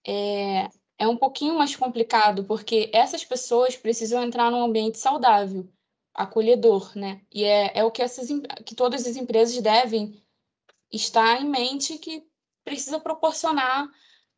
é, 0.06 0.68
é 0.98 1.08
um 1.08 1.16
pouquinho 1.16 1.56
mais 1.56 1.76
complicado, 1.76 2.44
porque 2.44 2.90
essas 2.92 3.24
pessoas 3.24 3.76
precisam 3.76 4.22
entrar 4.22 4.50
num 4.50 4.64
ambiente 4.64 4.98
saudável, 4.98 5.68
acolhedor, 6.14 6.96
né? 6.96 7.20
E 7.32 7.44
é, 7.44 7.78
é 7.78 7.84
o 7.84 7.90
que, 7.90 8.02
essas, 8.02 8.28
que 8.64 8.74
todas 8.74 9.06
as 9.06 9.16
empresas 9.16 9.60
devem 9.60 10.22
estar 10.92 11.40
em 11.40 11.48
mente 11.48 11.98
que 11.98 12.26
precisa 12.64 12.98
proporcionar 12.98 13.88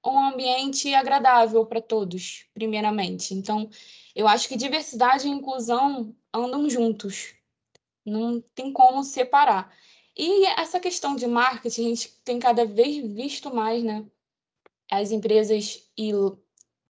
um 0.05 0.19
ambiente 0.19 0.93
agradável 0.95 1.65
para 1.67 1.81
todos, 1.81 2.47
primeiramente. 2.55 3.35
Então, 3.35 3.69
eu 4.15 4.27
acho 4.27 4.49
que 4.49 4.57
diversidade 4.57 5.27
e 5.27 5.31
inclusão 5.31 6.15
andam 6.33 6.69
juntos. 6.69 7.35
Não 8.05 8.41
tem 8.55 8.73
como 8.73 9.03
separar. 9.05 9.73
E 10.17 10.47
essa 10.47 10.81
questão 10.81 11.15
de 11.15 11.27
marketing, 11.27 11.87
a 11.87 11.89
gente 11.91 12.09
tem 12.25 12.39
cada 12.39 12.65
vez 12.65 12.97
visto 13.15 13.55
mais, 13.55 13.85
né? 13.85 14.05
As 14.91 15.13
empresas 15.13 15.89
e, 15.97 16.13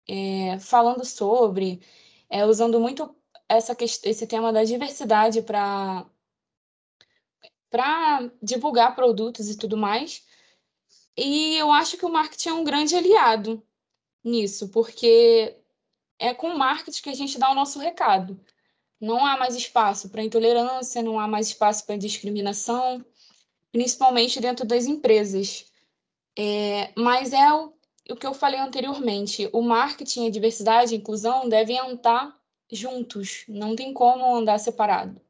é, 0.08 0.58
falando 0.58 1.04
sobre, 1.04 1.80
é, 2.28 2.44
usando 2.44 2.80
muito 2.80 3.14
essa, 3.48 3.76
esse 3.80 4.26
tema 4.26 4.52
da 4.52 4.64
diversidade 4.64 5.42
para 5.42 6.06
divulgar 8.42 8.96
produtos 8.96 9.48
e 9.50 9.56
tudo 9.56 9.76
mais. 9.76 10.26
E 11.16 11.56
eu 11.56 11.70
acho 11.70 11.96
que 11.96 12.06
o 12.06 12.12
marketing 12.12 12.48
é 12.48 12.52
um 12.54 12.64
grande 12.64 12.96
aliado 12.96 13.62
nisso, 14.24 14.68
porque 14.70 15.56
é 16.18 16.32
com 16.34 16.48
o 16.48 16.58
marketing 16.58 17.02
que 17.02 17.10
a 17.10 17.14
gente 17.14 17.38
dá 17.38 17.50
o 17.50 17.54
nosso 17.54 17.78
recado. 17.78 18.40
Não 19.02 19.26
há 19.26 19.36
mais 19.36 19.56
espaço 19.56 20.08
para 20.10 20.22
intolerância, 20.22 21.02
não 21.02 21.18
há 21.18 21.26
mais 21.26 21.48
espaço 21.48 21.84
para 21.84 21.96
discriminação, 21.96 23.04
principalmente 23.72 24.40
dentro 24.40 24.64
das 24.64 24.86
empresas. 24.86 25.66
É, 26.38 26.92
mas 26.96 27.32
é 27.32 27.52
o, 27.52 27.72
o 28.10 28.14
que 28.14 28.24
eu 28.24 28.32
falei 28.32 28.60
anteriormente: 28.60 29.50
o 29.52 29.60
marketing, 29.60 30.28
a 30.28 30.30
diversidade 30.30 30.92
e 30.92 30.96
a 30.96 30.98
inclusão 30.98 31.48
devem 31.48 31.80
andar 31.80 32.32
juntos, 32.70 33.44
não 33.48 33.74
tem 33.74 33.92
como 33.92 34.36
andar 34.36 34.58
separado. 34.58 35.20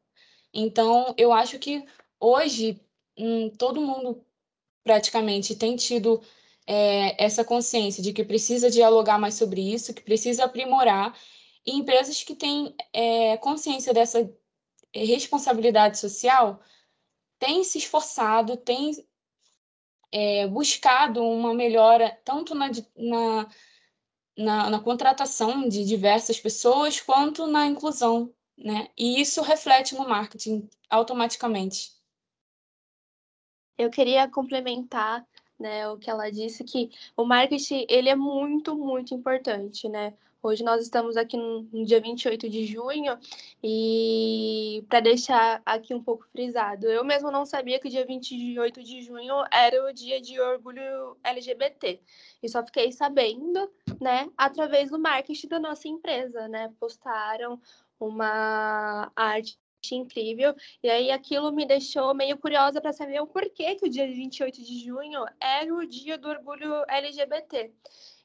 Então, 0.52 1.14
eu 1.16 1.32
acho 1.32 1.58
que 1.58 1.82
hoje 2.20 2.78
hum, 3.16 3.48
todo 3.56 3.80
mundo 3.80 4.22
praticamente 4.84 5.56
tem 5.56 5.76
tido 5.76 6.20
é, 6.66 7.24
essa 7.24 7.42
consciência 7.42 8.02
de 8.02 8.12
que 8.12 8.22
precisa 8.22 8.70
dialogar 8.70 9.18
mais 9.18 9.34
sobre 9.34 9.62
isso, 9.72 9.94
que 9.94 10.02
precisa 10.02 10.44
aprimorar, 10.44 11.16
e 11.66 11.76
empresas 11.76 12.22
que 12.22 12.34
têm 12.34 12.74
é, 12.92 13.36
consciência 13.38 13.94
dessa 13.94 14.20
é, 14.92 15.04
responsabilidade 15.04 15.98
social 15.98 16.60
têm 17.38 17.64
se 17.64 17.78
esforçado, 17.78 18.56
têm 18.56 18.92
é, 20.12 20.46
buscado 20.46 21.22
uma 21.24 21.54
melhora 21.54 22.16
tanto 22.24 22.54
na, 22.54 22.70
na, 22.96 23.48
na, 24.36 24.70
na, 24.70 24.80
contratação 24.80 25.68
de 25.68 25.84
diversas 25.84 26.38
pessoas 26.38 27.00
quanto 27.00 27.46
na 27.46 27.66
inclusão, 27.66 28.32
né? 28.56 28.88
E 28.96 29.20
isso 29.20 29.40
reflete 29.42 29.94
no 29.94 30.08
marketing 30.08 30.68
automaticamente. 30.90 31.92
Eu 33.78 33.90
queria 33.90 34.28
complementar, 34.28 35.26
né, 35.58 35.88
o 35.88 35.96
que 35.96 36.10
ela 36.10 36.30
disse 36.30 36.62
que 36.62 36.90
o 37.16 37.24
marketing 37.24 37.86
ele 37.88 38.08
é 38.08 38.14
muito 38.14 38.76
muito 38.76 39.14
importante, 39.14 39.88
né? 39.88 40.14
Hoje 40.44 40.64
nós 40.64 40.82
estamos 40.82 41.16
aqui 41.16 41.36
no, 41.36 41.84
dia 41.84 42.00
28 42.00 42.50
de 42.50 42.66
junho 42.66 43.16
e 43.62 44.84
para 44.88 44.98
deixar 44.98 45.62
aqui 45.64 45.94
um 45.94 46.02
pouco 46.02 46.26
frisado, 46.32 46.86
eu 46.86 47.04
mesmo 47.04 47.30
não 47.30 47.46
sabia 47.46 47.78
que 47.78 47.86
o 47.86 47.90
dia 47.90 48.04
28 48.04 48.82
de 48.82 49.02
junho 49.02 49.36
era 49.52 49.88
o 49.88 49.92
dia 49.92 50.20
de 50.20 50.40
orgulho 50.40 51.16
LGBT. 51.22 52.00
E 52.42 52.48
só 52.48 52.64
fiquei 52.66 52.90
sabendo, 52.90 53.70
né, 54.00 54.28
através 54.36 54.90
do 54.90 54.98
marketing 54.98 55.46
da 55.46 55.60
nossa 55.60 55.86
empresa, 55.86 56.48
né? 56.48 56.72
Postaram 56.80 57.60
uma 58.00 59.12
arte 59.14 59.56
incrível. 59.92 60.56
E 60.82 60.90
aí 60.90 61.12
aquilo 61.12 61.52
me 61.52 61.64
deixou 61.64 62.14
meio 62.14 62.36
curiosa 62.36 62.80
para 62.80 62.92
saber 62.92 63.20
o 63.20 63.28
porquê 63.28 63.76
que 63.76 63.86
o 63.86 63.90
dia 63.90 64.08
28 64.08 64.60
de 64.60 64.84
junho 64.84 65.24
era 65.40 65.72
o 65.72 65.86
dia 65.86 66.18
do 66.18 66.28
orgulho 66.28 66.84
LGBT. 66.88 67.72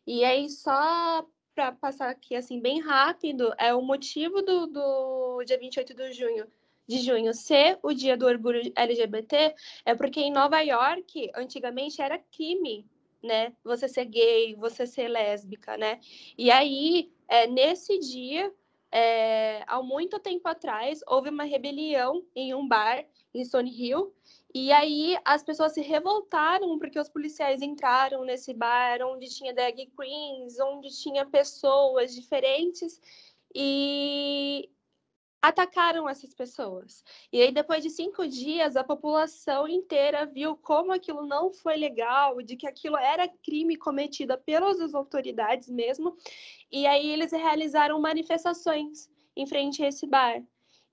E 0.07 0.23
aí 0.23 0.49
só 0.49 1.23
para 1.57 1.71
passar 1.71 2.09
aqui 2.11 2.35
assim 2.35 2.61
bem 2.61 2.79
rápido, 2.79 3.51
é 3.57 3.73
o 3.73 3.81
motivo 3.81 4.43
do, 4.43 4.67
do 4.67 5.43
dia 5.43 5.57
28 5.57 5.95
de 5.95 6.13
junho 6.13 6.45
de 6.87 6.99
junho 6.99 7.33
ser 7.33 7.79
o 7.81 7.91
dia 7.91 8.15
do 8.15 8.27
orgulho 8.27 8.71
LGBT 8.75 9.55
é 9.83 9.95
porque 9.95 10.19
em 10.19 10.31
Nova 10.31 10.61
York 10.61 11.31
antigamente 11.33 11.99
era 11.99 12.19
crime, 12.19 12.85
né? 13.23 13.53
Você 13.63 13.87
ser 13.87 14.05
gay, 14.05 14.53
você 14.53 14.85
ser 14.85 15.07
lésbica, 15.07 15.75
né? 15.75 15.99
E 16.37 16.51
aí 16.51 17.11
é, 17.27 17.47
nesse 17.47 17.97
dia 17.97 18.53
é, 18.91 19.63
há 19.65 19.81
muito 19.81 20.19
tempo 20.19 20.47
atrás 20.47 20.99
houve 21.07 21.29
uma 21.29 21.43
rebelião 21.43 22.23
em 22.35 22.53
um 22.53 22.67
bar 22.67 23.03
em 23.33 23.43
Stone 23.43 23.71
Hill 23.71 24.13
e 24.57 24.71
aí 24.71 25.15
as 25.23 25.43
pessoas 25.43 25.73
se 25.73 25.81
revoltaram 25.81 26.79
porque 26.79 26.99
os 26.99 27.07
policiais 27.07 27.61
entraram 27.61 28.23
nesse 28.25 28.53
bar 28.55 29.01
onde 29.03 29.29
tinha 29.29 29.53
drag 29.53 29.85
queens, 29.95 30.59
onde 30.59 30.89
tinha 30.89 31.23
pessoas 31.25 32.15
diferentes 32.15 32.99
e 33.53 34.67
atacaram 35.39 36.09
essas 36.09 36.33
pessoas. 36.33 37.03
E 37.31 37.39
aí 37.39 37.51
depois 37.51 37.83
de 37.83 37.91
cinco 37.91 38.27
dias 38.27 38.75
a 38.75 38.83
população 38.83 39.67
inteira 39.67 40.25
viu 40.25 40.57
como 40.57 40.91
aquilo 40.91 41.23
não 41.27 41.53
foi 41.53 41.77
legal, 41.77 42.41
de 42.41 42.55
que 42.55 42.65
aquilo 42.65 42.97
era 42.97 43.27
crime 43.27 43.75
cometido 43.75 44.35
pelas 44.39 44.93
autoridades 44.95 45.69
mesmo. 45.69 46.17
E 46.71 46.87
aí 46.87 47.11
eles 47.11 47.31
realizaram 47.31 48.01
manifestações 48.01 49.07
em 49.35 49.45
frente 49.45 49.83
a 49.83 49.87
esse 49.87 50.07
bar. 50.07 50.43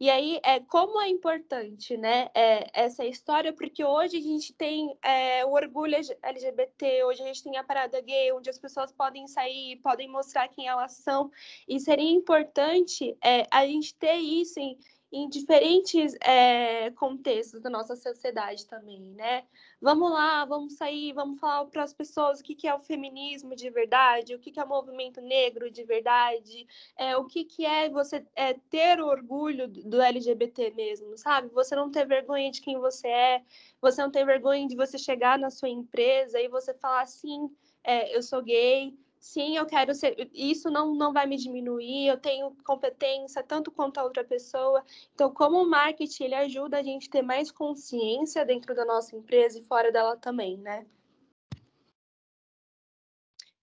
E 0.04 0.10
aí, 0.10 0.38
é, 0.44 0.60
como 0.60 1.00
é 1.00 1.08
importante 1.08 1.96
né, 1.96 2.28
é, 2.34 2.68
essa 2.74 3.06
história, 3.06 3.54
porque 3.54 3.82
hoje 3.82 4.18
a 4.18 4.20
gente 4.20 4.52
tem 4.52 4.94
é, 5.02 5.46
o 5.46 5.52
orgulho 5.52 5.96
LGBT, 6.22 7.04
hoje 7.04 7.22
a 7.22 7.26
gente 7.28 7.42
tem 7.42 7.56
a 7.56 7.64
parada 7.64 7.98
gay, 8.02 8.30
onde 8.30 8.50
as 8.50 8.58
pessoas 8.58 8.92
podem 8.92 9.26
sair, 9.26 9.76
podem 9.76 10.06
mostrar 10.06 10.46
quem 10.48 10.68
elas 10.68 10.92
são, 10.92 11.30
e 11.66 11.80
seria 11.80 12.10
importante 12.10 13.16
é, 13.24 13.46
a 13.50 13.66
gente 13.66 13.94
ter 13.94 14.16
isso 14.16 14.60
em, 14.60 14.78
em 15.14 15.28
diferentes 15.28 16.12
é, 16.20 16.90
contextos 16.90 17.60
da 17.60 17.70
nossa 17.70 17.94
sociedade 17.94 18.66
também, 18.66 19.00
né? 19.00 19.44
Vamos 19.80 20.10
lá, 20.10 20.44
vamos 20.44 20.74
sair, 20.74 21.12
vamos 21.12 21.38
falar 21.38 21.66
para 21.66 21.84
as 21.84 21.94
pessoas 21.94 22.40
o 22.40 22.42
que, 22.42 22.52
que 22.52 22.66
é 22.66 22.74
o 22.74 22.80
feminismo 22.80 23.54
de 23.54 23.70
verdade, 23.70 24.34
o 24.34 24.40
que, 24.40 24.50
que 24.50 24.58
é 24.58 24.64
o 24.64 24.68
movimento 24.68 25.20
negro 25.20 25.70
de 25.70 25.84
verdade, 25.84 26.66
é, 26.96 27.16
o 27.16 27.26
que, 27.26 27.44
que 27.44 27.64
é 27.64 27.88
você 27.88 28.26
é, 28.34 28.54
ter 28.54 29.00
orgulho 29.00 29.68
do 29.68 30.02
LGBT 30.02 30.72
mesmo, 30.72 31.16
sabe? 31.16 31.48
Você 31.50 31.76
não 31.76 31.92
ter 31.92 32.04
vergonha 32.08 32.50
de 32.50 32.60
quem 32.60 32.76
você 32.76 33.06
é, 33.06 33.42
você 33.80 34.02
não 34.02 34.10
ter 34.10 34.26
vergonha 34.26 34.66
de 34.66 34.74
você 34.74 34.98
chegar 34.98 35.38
na 35.38 35.48
sua 35.48 35.68
empresa 35.68 36.40
e 36.40 36.48
você 36.48 36.74
falar 36.74 37.02
assim, 37.02 37.48
é, 37.84 38.16
eu 38.16 38.20
sou 38.20 38.42
gay, 38.42 38.98
sim, 39.24 39.56
eu 39.56 39.64
quero 39.64 39.94
ser, 39.94 40.30
isso 40.34 40.70
não, 40.70 40.94
não 40.94 41.10
vai 41.10 41.26
me 41.26 41.38
diminuir, 41.38 42.06
eu 42.08 42.18
tenho 42.18 42.54
competência 42.62 43.42
tanto 43.42 43.70
quanto 43.70 43.98
a 43.98 44.04
outra 44.04 44.22
pessoa. 44.22 44.84
Então, 45.14 45.32
como 45.32 45.62
o 45.62 45.68
marketing, 45.68 46.24
ele 46.24 46.34
ajuda 46.34 46.78
a 46.78 46.82
gente 46.82 47.08
a 47.08 47.10
ter 47.10 47.22
mais 47.22 47.50
consciência 47.50 48.44
dentro 48.44 48.74
da 48.74 48.84
nossa 48.84 49.16
empresa 49.16 49.58
e 49.58 49.64
fora 49.64 49.90
dela 49.90 50.14
também, 50.18 50.58
né? 50.58 50.86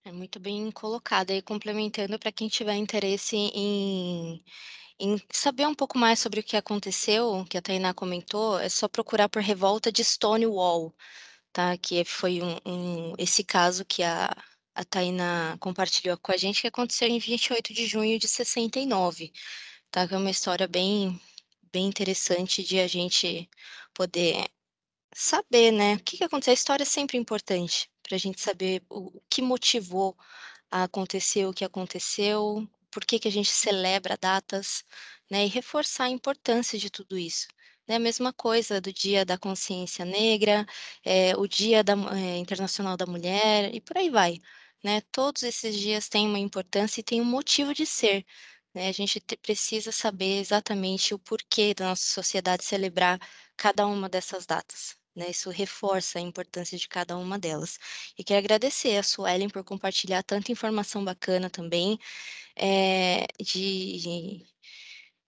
É 0.03 0.11
muito 0.11 0.39
bem 0.39 0.71
colocado. 0.71 1.29
E 1.29 1.43
complementando 1.43 2.17
para 2.17 2.31
quem 2.31 2.47
tiver 2.47 2.75
interesse 2.75 3.35
em, 3.35 4.43
em 4.99 5.21
saber 5.31 5.67
um 5.67 5.75
pouco 5.75 5.95
mais 5.95 6.19
sobre 6.19 6.39
o 6.39 6.43
que 6.43 6.57
aconteceu, 6.57 7.45
que 7.47 7.57
a 7.57 7.61
Tainá 7.61 7.93
comentou, 7.93 8.57
é 8.59 8.67
só 8.67 8.87
procurar 8.87 9.29
por 9.29 9.43
Revolta 9.43 9.91
de 9.91 10.03
Stonewall, 10.03 10.91
tá? 11.53 11.77
Que 11.77 12.03
foi 12.03 12.41
um, 12.41 12.57
um 12.65 13.13
esse 13.19 13.43
caso 13.43 13.85
que 13.85 14.01
a, 14.01 14.35
a 14.75 14.83
Taina 14.85 15.57
compartilhou 15.59 16.17
com 16.17 16.31
a 16.31 16.37
gente, 16.37 16.61
que 16.61 16.67
aconteceu 16.67 17.07
em 17.07 17.19
28 17.19 17.73
de 17.73 17.85
junho 17.85 18.17
de 18.19 18.27
69, 18.27 19.31
tá? 19.91 20.07
Que 20.07 20.13
é 20.15 20.17
uma 20.17 20.29
história 20.31 20.67
bem, 20.67 21.19
bem 21.71 21.87
interessante 21.87 22.63
de 22.63 22.79
a 22.79 22.87
gente 22.87 23.49
poder 23.93 24.47
saber, 25.13 25.71
né? 25.71 25.95
O 25.95 25.99
que, 25.99 26.17
que 26.17 26.23
aconteceu. 26.23 26.51
A 26.51 26.55
história 26.55 26.83
é 26.83 26.85
sempre 26.85 27.17
importante 27.17 27.89
para 28.03 28.15
a 28.15 28.19
gente 28.19 28.41
saber 28.41 28.83
o, 28.89 29.17
o 29.17 29.21
que 29.29 29.41
motivou 29.41 30.17
a 30.71 30.83
acontecer 30.83 31.45
o 31.45 31.53
que 31.53 31.65
aconteceu, 31.65 32.67
por 32.89 33.05
que, 33.05 33.19
que 33.19 33.27
a 33.27 33.31
gente 33.31 33.49
celebra 33.49 34.17
datas, 34.17 34.83
né? 35.29 35.45
E 35.45 35.49
reforçar 35.49 36.05
a 36.05 36.09
importância 36.09 36.79
de 36.79 36.89
tudo 36.89 37.17
isso. 37.17 37.47
Né? 37.87 37.95
A 37.95 37.99
mesma 37.99 38.33
coisa 38.33 38.79
do 38.81 38.91
Dia 38.93 39.25
da 39.25 39.37
Consciência 39.37 40.05
Negra, 40.05 40.65
é, 41.03 41.35
o 41.37 41.47
Dia 41.47 41.83
da, 41.83 41.93
é, 42.15 42.37
Internacional 42.37 42.97
da 42.97 43.05
Mulher, 43.05 43.73
e 43.73 43.81
por 43.81 43.97
aí 43.97 44.09
vai 44.09 44.39
né? 44.83 45.01
Todos 45.11 45.43
esses 45.43 45.75
dias 45.77 46.09
têm 46.09 46.27
uma 46.27 46.39
importância 46.39 47.01
e 47.01 47.03
têm 47.03 47.21
um 47.21 47.25
motivo 47.25 47.73
de 47.73 47.85
ser, 47.85 48.25
né? 48.73 48.89
A 48.89 48.91
gente 48.91 49.19
precisa 49.41 49.91
saber 49.91 50.39
exatamente 50.39 51.13
o 51.13 51.19
porquê 51.19 51.73
da 51.73 51.89
nossa 51.89 52.05
sociedade 52.05 52.63
celebrar 52.63 53.19
cada 53.57 53.85
uma 53.87 54.09
dessas 54.09 54.45
datas. 54.45 54.99
Né, 55.13 55.29
isso 55.29 55.49
reforça 55.49 56.19
a 56.19 56.21
importância 56.21 56.77
de 56.77 56.87
cada 56.87 57.17
uma 57.17 57.37
delas. 57.37 57.77
E 58.17 58.23
quero 58.23 58.39
agradecer 58.39 58.97
a 58.97 59.03
Suelen 59.03 59.49
por 59.49 59.61
compartilhar 59.63 60.23
tanta 60.23 60.53
informação 60.53 61.03
bacana 61.03 61.49
também, 61.49 61.99
é, 62.55 63.27
de, 63.41 64.45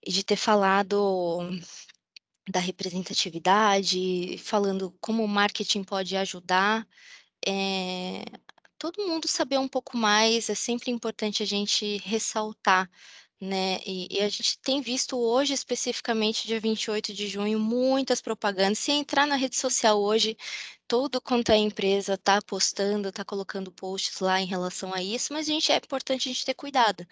de 0.06 0.24
ter 0.24 0.36
falado 0.36 1.40
da 2.48 2.60
representatividade, 2.60 4.38
falando 4.38 4.94
como 5.00 5.24
o 5.24 5.28
marketing 5.28 5.82
pode 5.84 6.16
ajudar 6.16 6.86
é, 7.46 8.24
todo 8.78 9.06
mundo 9.06 9.28
saber 9.28 9.58
um 9.58 9.68
pouco 9.68 9.96
mais, 9.96 10.48
é 10.48 10.54
sempre 10.54 10.90
importante 10.90 11.42
a 11.42 11.46
gente 11.46 11.98
ressaltar, 11.98 12.90
né? 13.40 13.80
E, 13.86 14.08
e, 14.10 14.20
a 14.22 14.28
gente 14.28 14.58
tem 14.60 14.80
visto 14.80 15.18
hoje, 15.18 15.52
especificamente, 15.52 16.46
dia 16.46 16.60
28 16.60 17.12
de 17.12 17.28
junho, 17.28 17.58
muitas 17.58 18.20
propagandas. 18.20 18.78
Se 18.78 18.92
entrar 18.92 19.26
na 19.26 19.36
rede 19.36 19.56
social 19.56 20.00
hoje, 20.00 20.36
todo 20.88 21.20
quanto 21.20 21.52
a 21.52 21.56
empresa 21.56 22.14
está 22.14 22.40
postando, 22.42 23.08
está 23.08 23.24
colocando 23.24 23.72
posts 23.72 24.20
lá 24.20 24.40
em 24.40 24.46
relação 24.46 24.94
a 24.94 25.02
isso, 25.02 25.32
mas 25.32 25.48
a 25.48 25.52
gente 25.52 25.72
é 25.72 25.76
importante 25.76 26.28
a 26.28 26.32
gente 26.32 26.44
ter 26.46 26.54
cuidado, 26.54 27.06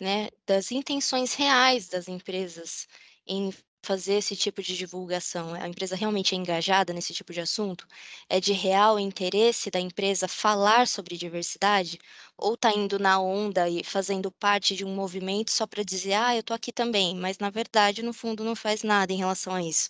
né? 0.00 0.28
Das 0.46 0.70
intenções 0.72 1.34
reais 1.34 1.88
das 1.88 2.08
empresas 2.08 2.86
em 3.26 3.52
fazer 3.82 4.14
esse 4.14 4.36
tipo 4.36 4.62
de 4.62 4.76
divulgação? 4.76 5.54
A 5.54 5.68
empresa 5.68 5.96
realmente 5.96 6.34
é 6.34 6.38
engajada 6.38 6.92
nesse 6.92 7.12
tipo 7.14 7.32
de 7.32 7.40
assunto? 7.40 7.86
É 8.28 8.40
de 8.40 8.52
real 8.52 8.98
interesse 8.98 9.70
da 9.70 9.80
empresa 9.80 10.26
falar 10.28 10.86
sobre 10.88 11.16
diversidade? 11.16 11.98
Ou 12.36 12.54
está 12.54 12.72
indo 12.72 12.98
na 12.98 13.20
onda 13.20 13.68
e 13.68 13.82
fazendo 13.84 14.30
parte 14.32 14.74
de 14.76 14.84
um 14.84 14.94
movimento 14.94 15.50
só 15.50 15.66
para 15.66 15.82
dizer, 15.82 16.14
ah, 16.14 16.34
eu 16.34 16.40
estou 16.40 16.54
aqui 16.54 16.72
também, 16.72 17.16
mas 17.16 17.38
na 17.38 17.50
verdade, 17.50 18.02
no 18.02 18.12
fundo, 18.12 18.44
não 18.44 18.54
faz 18.56 18.82
nada 18.82 19.12
em 19.12 19.16
relação 19.18 19.54
a 19.54 19.62
isso? 19.62 19.88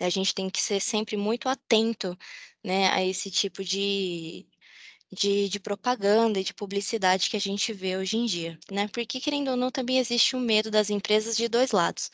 A 0.00 0.08
gente 0.10 0.34
tem 0.34 0.50
que 0.50 0.60
ser 0.60 0.80
sempre 0.80 1.16
muito 1.16 1.48
atento 1.48 2.16
né, 2.64 2.88
a 2.90 3.04
esse 3.04 3.30
tipo 3.30 3.62
de, 3.64 4.46
de, 5.12 5.48
de 5.48 5.60
propaganda 5.60 6.40
e 6.40 6.44
de 6.44 6.54
publicidade 6.54 7.28
que 7.30 7.36
a 7.36 7.40
gente 7.40 7.72
vê 7.72 7.96
hoje 7.96 8.16
em 8.16 8.24
dia, 8.26 8.58
né? 8.70 8.88
Porque, 8.88 9.20
querendo 9.20 9.50
ou 9.50 9.56
não, 9.56 9.70
também 9.70 9.98
existe 9.98 10.34
um 10.36 10.40
medo 10.40 10.70
das 10.70 10.90
empresas 10.90 11.36
de 11.36 11.48
dois 11.48 11.70
lados, 11.72 12.10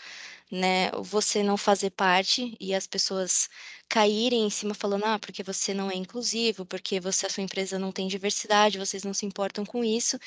né? 0.50 0.90
Você 1.02 1.42
não 1.42 1.56
fazer 1.56 1.90
parte 1.90 2.56
e 2.60 2.74
as 2.74 2.86
pessoas 2.86 3.48
caírem 3.88 4.44
em 4.46 4.50
cima 4.50 4.74
falando, 4.74 5.04
ah, 5.04 5.18
porque 5.18 5.42
você 5.42 5.72
não 5.74 5.90
é 5.90 5.94
inclusivo, 5.96 6.66
porque 6.66 7.00
você, 7.00 7.26
a 7.26 7.30
sua 7.30 7.42
empresa 7.44 7.78
não 7.78 7.92
tem 7.92 8.08
diversidade, 8.08 8.78
vocês 8.78 9.04
não 9.04 9.14
se 9.14 9.26
importam 9.26 9.64
com 9.64 9.84
isso. 9.84 10.18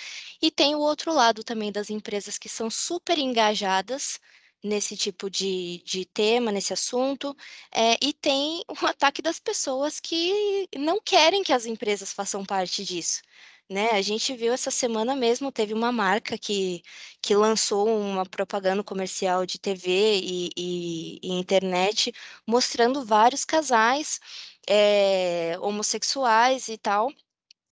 E 0.42 0.50
tem 0.52 0.76
o 0.76 0.80
outro 0.80 1.14
lado 1.14 1.44
também 1.44 1.72
das 1.72 1.90
empresas 1.90 2.38
que 2.38 2.50
são 2.50 2.70
super 2.70 3.18
engajadas 3.18 4.20
nesse 4.64 4.96
tipo 4.96 5.30
de, 5.30 5.82
de 5.86 6.06
tema, 6.06 6.52
nesse 6.52 6.74
assunto, 6.74 7.36
é, 7.72 7.98
e 8.02 8.14
tem 8.14 8.64
o 8.82 8.86
ataque 8.86 9.22
das 9.22 9.40
pessoas 9.40 10.00
que 10.00 10.68
não 10.78 11.00
querem 11.02 11.44
que 11.44 11.54
as 11.54 11.66
empresas 11.66 12.14
façam 12.14 12.46
parte 12.46 12.84
disso. 12.84 13.22
Né? 13.70 13.90
A 13.92 14.02
gente 14.02 14.36
viu 14.36 14.52
essa 14.54 14.70
semana 14.70 15.16
mesmo, 15.16 15.52
teve 15.52 15.74
uma 15.74 15.92
marca 15.94 16.38
que, 16.38 16.84
que 17.22 17.34
lançou 17.36 17.88
uma 17.88 18.26
propaganda 18.26 18.84
comercial 18.84 19.46
de 19.46 19.58
TV 19.58 20.20
e, 20.22 20.50
e, 20.58 21.20
e 21.24 21.32
internet 21.40 22.12
mostrando 22.46 23.06
vários 23.06 23.46
casais 23.46 24.20
é, 24.68 25.58
homossexuais 25.62 26.68
e 26.68 26.78
tal, 26.78 27.12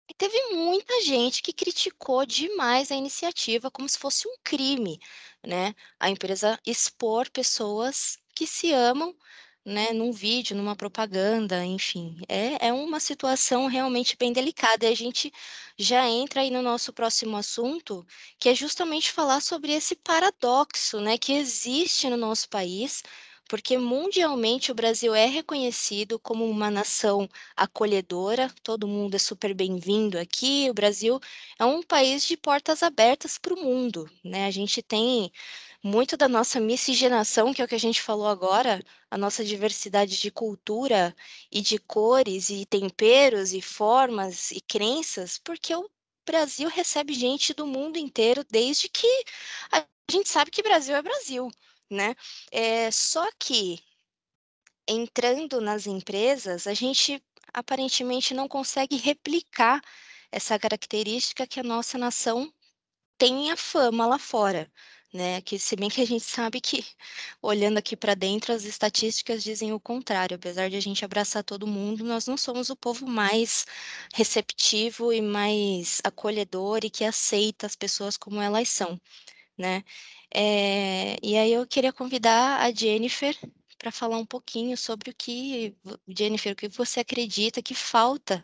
e 0.10 0.14
teve 0.14 0.38
muita 0.54 1.02
gente 1.02 1.42
que 1.42 1.54
criticou 1.54 2.26
demais 2.26 2.92
a 2.92 2.96
iniciativa, 2.96 3.72
como 3.72 3.88
se 3.90 3.98
fosse 3.98 4.28
um 4.28 4.36
crime, 4.44 5.00
né? 5.46 5.74
A 6.00 6.10
empresa 6.10 6.60
expor 6.66 7.30
pessoas 7.32 8.18
que 8.36 8.46
se 8.48 8.72
amam, 8.72 9.16
né, 9.66 9.92
num 9.94 10.12
vídeo, 10.12 10.56
numa 10.56 10.76
propaganda, 10.76 11.66
enfim. 11.66 12.18
É, 12.30 12.68
é 12.68 12.74
uma 12.74 13.00
situação 13.00 13.66
realmente 13.68 14.16
bem 14.18 14.32
delicada. 14.32 14.86
E 14.86 14.92
a 14.92 14.96
gente 14.96 15.32
já 15.78 16.08
entra 16.08 16.42
aí 16.42 16.52
no 16.52 16.62
nosso 16.62 16.94
próximo 16.94 17.36
assunto, 17.36 18.06
que 18.40 18.50
é 18.50 18.54
justamente 18.56 19.12
falar 19.12 19.42
sobre 19.42 19.74
esse 19.74 19.96
paradoxo, 19.96 21.00
né, 21.00 21.18
que 21.18 21.34
existe 21.34 22.08
no 22.10 22.18
nosso 22.18 22.48
país 22.50 23.02
porque 23.48 23.78
mundialmente 23.78 24.72
o 24.72 24.76
Brasil 24.76 25.14
é 25.16 25.26
reconhecido 25.26 26.20
como 26.20 26.46
uma 26.50 26.70
nação 26.72 27.30
acolhedora, 27.56 28.54
todo 28.64 28.88
mundo 28.88 29.16
é 29.16 29.20
super 29.20 29.54
bem-vindo 29.54 30.18
aqui. 30.20 30.68
O 30.70 30.74
Brasil 30.74 31.20
é 31.60 31.66
um 31.66 31.82
país 31.84 32.26
de 32.26 32.36
portas 32.38 32.82
abertas 32.84 33.38
para 33.38 33.54
o 33.54 33.58
mundo, 33.62 34.10
né? 34.24 34.46
A 34.46 34.52
gente 34.52 34.82
tem 34.82 35.32
muito 35.84 36.18
da 36.18 36.28
nossa 36.28 36.60
miscigenação, 36.60 37.54
que 37.54 37.62
é 37.62 37.66
o 37.66 37.68
que 37.68 37.76
a 37.76 37.80
gente 37.80 38.02
falou 38.02 38.28
agora, 38.28 38.82
a 39.10 39.18
nossa 39.18 39.44
diversidade 39.46 40.20
de 40.20 40.32
cultura 40.32 41.16
e 41.52 41.62
de 41.62 41.78
cores 41.78 42.50
e 42.50 42.66
temperos 42.66 43.54
e 43.54 43.62
formas 43.62 44.52
e 44.52 44.62
crenças, 44.62 45.38
porque 45.38 45.76
o 45.76 45.90
Brasil 46.26 46.70
recebe 46.70 47.14
gente 47.14 47.54
do 47.54 47.68
mundo 47.68 47.98
inteiro 47.98 48.44
desde 48.50 48.90
que 48.90 49.08
a 49.72 49.86
gente 50.12 50.30
sabe 50.30 50.50
que 50.52 50.64
Brasil 50.64 50.96
é 50.96 51.02
Brasil 51.02 51.52
né? 51.90 52.16
É, 52.52 52.90
só 52.92 53.30
que 53.40 53.80
entrando 54.88 55.62
nas 55.62 55.88
empresas, 55.88 56.68
a 56.68 56.74
gente 56.74 57.22
aparentemente 57.54 58.34
não 58.34 58.48
consegue 58.48 58.96
replicar 58.98 59.82
essa 60.32 60.60
característica 60.60 61.48
que 61.48 61.60
a 61.60 61.64
nossa 61.64 61.98
nação 61.98 62.52
tem 63.18 63.52
a 63.52 63.58
fama 63.58 64.06
lá 64.08 64.20
fora, 64.20 64.72
né? 65.14 65.42
Que 65.42 65.58
se 65.60 65.76
bem 65.76 65.90
que 65.90 66.02
a 66.02 66.08
gente 66.08 66.24
sabe 66.26 66.62
que 66.62 66.86
olhando 67.42 67.78
aqui 67.78 67.96
para 67.98 68.16
dentro, 68.16 68.54
as 68.54 68.66
estatísticas 68.66 69.44
dizem 69.44 69.74
o 69.74 69.80
contrário. 69.80 70.36
Apesar 70.36 70.70
de 70.70 70.76
a 70.78 70.82
gente 70.82 71.06
abraçar 71.06 71.44
todo 71.44 71.68
mundo, 71.68 72.04
nós 72.04 72.28
não 72.28 72.38
somos 72.38 72.70
o 72.70 72.76
povo 72.76 73.08
mais 73.08 73.66
receptivo 74.14 75.14
e 75.14 75.22
mais 75.22 76.02
acolhedor 76.04 76.82
e 76.84 76.90
que 76.90 77.06
aceita 77.06 77.66
as 77.68 77.76
pessoas 77.76 78.18
como 78.18 78.42
elas 78.42 78.70
são, 78.70 79.00
né? 79.58 79.84
É, 80.34 81.18
e 81.24 81.38
aí 81.38 81.54
eu 81.54 81.66
queria 81.68 81.94
convidar 81.94 82.62
a 82.62 82.72
Jennifer 82.72 83.36
para 83.78 83.92
falar 83.92 84.18
um 84.18 84.26
pouquinho 84.26 84.76
sobre 84.78 85.12
o 85.12 85.14
que, 85.16 85.76
Jennifer, 86.08 86.54
o 86.54 86.56
que 86.56 86.68
você 86.68 87.02
acredita 87.02 87.62
que 87.62 87.76
falta 87.76 88.44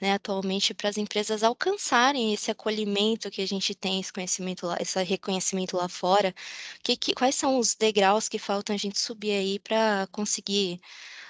né, 0.00 0.14
atualmente 0.14 0.72
para 0.74 0.88
as 0.88 0.96
empresas 0.96 1.42
alcançarem 1.42 2.32
esse 2.32 2.50
acolhimento 2.50 3.30
que 3.30 3.42
a 3.42 3.46
gente 3.46 3.74
tem, 3.74 4.00
esse 4.00 4.12
conhecimento 4.12 4.66
lá, 4.66 4.76
esse 4.80 5.00
reconhecimento 5.02 5.76
lá 5.76 5.88
fora. 5.88 6.34
Que, 6.82 6.96
que, 6.96 7.14
quais 7.14 7.34
são 7.34 7.58
os 7.58 7.74
degraus 7.74 8.28
que 8.28 8.38
faltam 8.38 8.74
a 8.74 8.78
gente 8.78 8.98
subir 8.98 9.32
aí 9.32 9.58
para 9.58 10.08
conseguir 10.10 10.80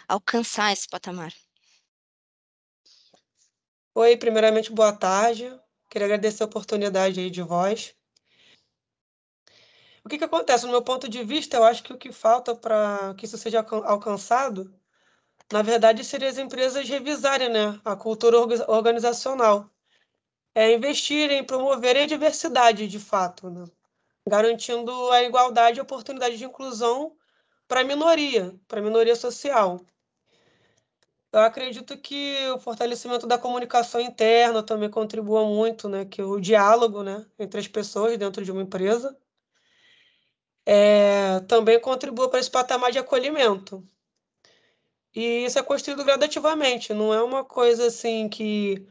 alcançar 0.09 0.73
esse 0.73 0.89
patamar? 0.89 1.33
Oi, 3.95 4.17
primeiramente, 4.17 4.73
boa 4.73 4.93
tarde. 4.93 5.53
Queria 5.91 6.07
agradecer 6.07 6.45
a 6.45 6.47
oportunidade 6.47 7.19
aí 7.19 7.29
de 7.29 7.43
voz. 7.43 7.95
O 10.11 10.13
que, 10.13 10.19
que 10.19 10.25
acontece? 10.25 10.67
No 10.67 10.73
meu 10.73 10.83
ponto 10.83 11.09
de 11.09 11.23
vista, 11.23 11.57
eu 11.57 11.63
acho 11.63 11.85
que 11.85 11.93
o 11.93 11.97
que 11.97 12.11
falta 12.11 12.53
para 12.53 13.15
que 13.17 13.27
isso 13.27 13.39
seja 13.39 13.65
alcançado, 13.85 14.75
na 15.53 15.63
verdade, 15.63 16.03
seria 16.03 16.29
as 16.29 16.37
empresas 16.37 16.89
revisarem 16.89 17.49
né, 17.49 17.81
a 17.85 17.95
cultura 17.95 18.37
organizacional, 18.67 19.71
é, 20.53 20.75
investirem, 20.75 21.45
promoverem 21.45 22.03
a 22.03 22.07
diversidade 22.09 22.89
de 22.89 22.99
fato, 22.99 23.51
né, 23.51 23.65
garantindo 24.27 24.91
a 25.13 25.23
igualdade 25.23 25.79
e 25.79 25.81
oportunidade 25.81 26.37
de 26.37 26.45
inclusão 26.45 27.17
para 27.69 27.83
a 27.83 27.85
minoria, 27.85 28.53
para 28.67 28.81
a 28.81 28.83
minoria 28.83 29.15
social. 29.15 29.81
Eu 31.33 31.39
acredito 31.39 31.97
que 31.97 32.49
o 32.49 32.59
fortalecimento 32.59 33.29
da 33.29 33.39
comunicação 33.39 34.01
interna 34.01 34.61
também 34.61 34.91
contribua 34.91 35.45
muito, 35.45 35.89
né, 35.89 36.05
que 36.05 36.21
o 36.21 36.41
diálogo, 36.41 37.05
né, 37.05 37.25
entre 37.39 37.61
as 37.61 37.69
pessoas 37.69 38.19
dentro 38.19 38.45
de 38.45 38.51
uma 38.51 38.63
empresa 38.63 39.17
é, 40.67 41.41
também 41.49 41.81
contribua 41.81 42.29
para 42.29 42.41
esse 42.41 42.51
patamar 42.51 42.93
de 42.93 42.99
acolhimento. 42.99 43.87
E 45.15 45.45
isso 45.45 45.59
é 45.59 45.63
construído 45.63 46.05
gradativamente, 46.05 46.95
não 46.95 47.13
é 47.13 47.23
uma 47.23 47.45
coisa 47.45 47.87
assim 47.89 48.29
que 48.29 48.87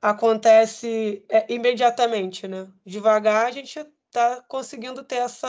acontece 0.00 1.24
é, 1.28 1.50
imediatamente, 1.52 2.46
né? 2.46 2.68
Devagar 2.84 3.46
a 3.46 3.50
gente 3.50 3.78
está 4.06 4.42
conseguindo 4.42 5.02
ter 5.02 5.16
essa 5.16 5.48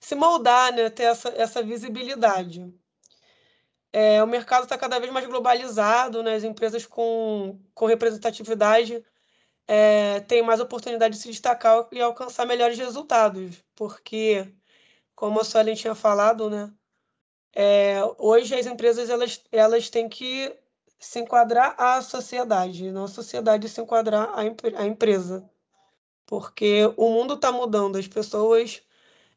se 0.00 0.14
moldar, 0.14 0.72
né? 0.72 0.88
Ter 0.90 1.04
essa, 1.04 1.28
essa 1.36 1.62
visibilidade. 1.62 2.72
É, 3.92 4.22
o 4.22 4.26
mercado 4.26 4.64
está 4.64 4.76
cada 4.78 4.98
vez 4.98 5.12
mais 5.12 5.26
globalizado, 5.26 6.22
né? 6.22 6.34
As 6.34 6.44
empresas 6.44 6.86
com, 6.86 7.60
com 7.74 7.86
representatividade 7.86 9.04
é, 9.66 10.20
tem 10.20 10.42
mais 10.42 10.60
oportunidade 10.60 11.14
de 11.16 11.20
se 11.22 11.30
destacar 11.30 11.86
e 11.92 12.00
alcançar 12.00 12.46
melhores 12.46 12.78
resultados, 12.78 13.62
porque, 13.74 14.52
como 15.14 15.40
a 15.40 15.44
Suelen 15.44 15.74
tinha 15.74 15.94
falado, 15.94 16.50
né, 16.50 16.72
é, 17.54 18.00
hoje 18.18 18.54
as 18.54 18.66
empresas 18.66 19.08
elas, 19.10 19.42
elas 19.52 19.88
têm 19.90 20.08
que 20.08 20.54
se 20.98 21.20
enquadrar 21.20 21.74
à 21.78 22.02
sociedade, 22.02 22.90
não 22.90 23.04
a 23.04 23.08
sociedade 23.08 23.68
se 23.68 23.80
enquadrar 23.80 24.30
à, 24.30 24.40
à 24.40 24.86
empresa, 24.86 25.48
porque 26.26 26.92
o 26.96 27.10
mundo 27.10 27.34
está 27.34 27.52
mudando, 27.52 27.96
as 27.96 28.08
pessoas 28.08 28.82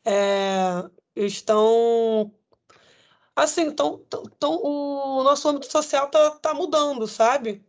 é, 0.05 0.89
estão 1.15 2.31
assim, 3.35 3.71
tão, 3.71 3.99
tão, 4.09 4.23
tão, 4.39 4.61
o 4.63 5.23
nosso 5.23 5.47
âmbito 5.47 5.71
social 5.71 6.07
está 6.07 6.31
tá 6.31 6.53
mudando, 6.53 7.07
sabe? 7.07 7.63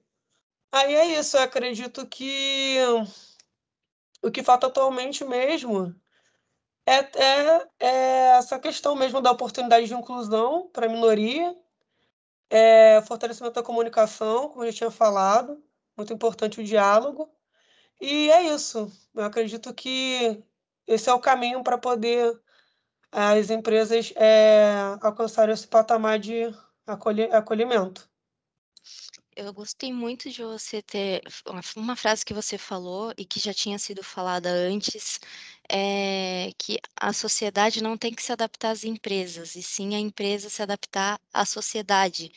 Aí 0.71 0.95
é 0.95 1.19
isso, 1.19 1.37
eu 1.37 1.43
acredito 1.43 2.07
que 2.07 2.79
o 4.23 4.31
que 4.31 4.43
falta 4.43 4.67
atualmente 4.67 5.25
mesmo 5.25 5.95
é, 6.87 7.01
é, 7.23 7.69
é 7.81 7.91
essa 8.39 8.59
questão 8.59 8.97
mesmo 8.97 9.21
da 9.21 9.31
oportunidade 9.31 9.87
de 9.87 9.95
inclusão 9.95 10.69
para 10.73 10.87
a 10.87 10.89
minoria, 10.89 11.57
é, 12.51 13.03
fortalecimento 13.03 13.55
da 13.55 13.63
comunicação, 13.63 14.49
como 14.49 14.65
eu 14.65 14.71
já 14.73 14.79
tinha 14.79 14.91
falado, 14.91 15.63
muito 15.97 16.13
importante 16.13 16.61
o 16.61 16.65
diálogo. 16.65 17.31
E 18.01 18.31
é 18.31 18.43
isso. 18.55 18.91
Eu 19.15 19.25
acredito 19.25 19.75
que 19.75 20.43
esse 20.87 21.11
é 21.11 21.13
o 21.15 21.21
caminho 21.21 21.63
para 21.63 21.79
poder 21.79 22.41
as 23.13 23.51
empresas 23.51 24.13
é, 24.17 24.73
alcançarem 25.03 25.55
esse 25.55 25.67
patamar 25.67 26.19
de 26.19 26.55
acolhimento. 27.33 28.08
Eu 29.41 29.53
gostei 29.55 29.93
muito 29.93 30.29
de 30.31 30.43
você 30.43 30.83
ter 30.83 31.23
uma 31.77 31.95
frase 31.95 32.25
que 32.25 32.35
você 32.35 32.59
falou 32.59 33.15
e 33.17 33.25
que 33.25 33.39
já 33.39 33.55
tinha 33.55 33.79
sido 33.79 34.03
falada 34.03 34.51
antes, 34.51 35.21
é 35.71 36.51
que 36.59 36.77
a 36.97 37.13
sociedade 37.13 37.81
não 37.81 37.97
tem 37.97 38.13
que 38.13 38.21
se 38.23 38.33
adaptar 38.33 38.71
às 38.73 38.83
empresas, 38.83 39.55
e 39.55 39.63
sim 39.63 39.95
a 39.95 39.99
empresa 40.01 40.51
se 40.51 40.61
adaptar 40.61 41.21
à 41.33 41.45
sociedade. 41.47 42.33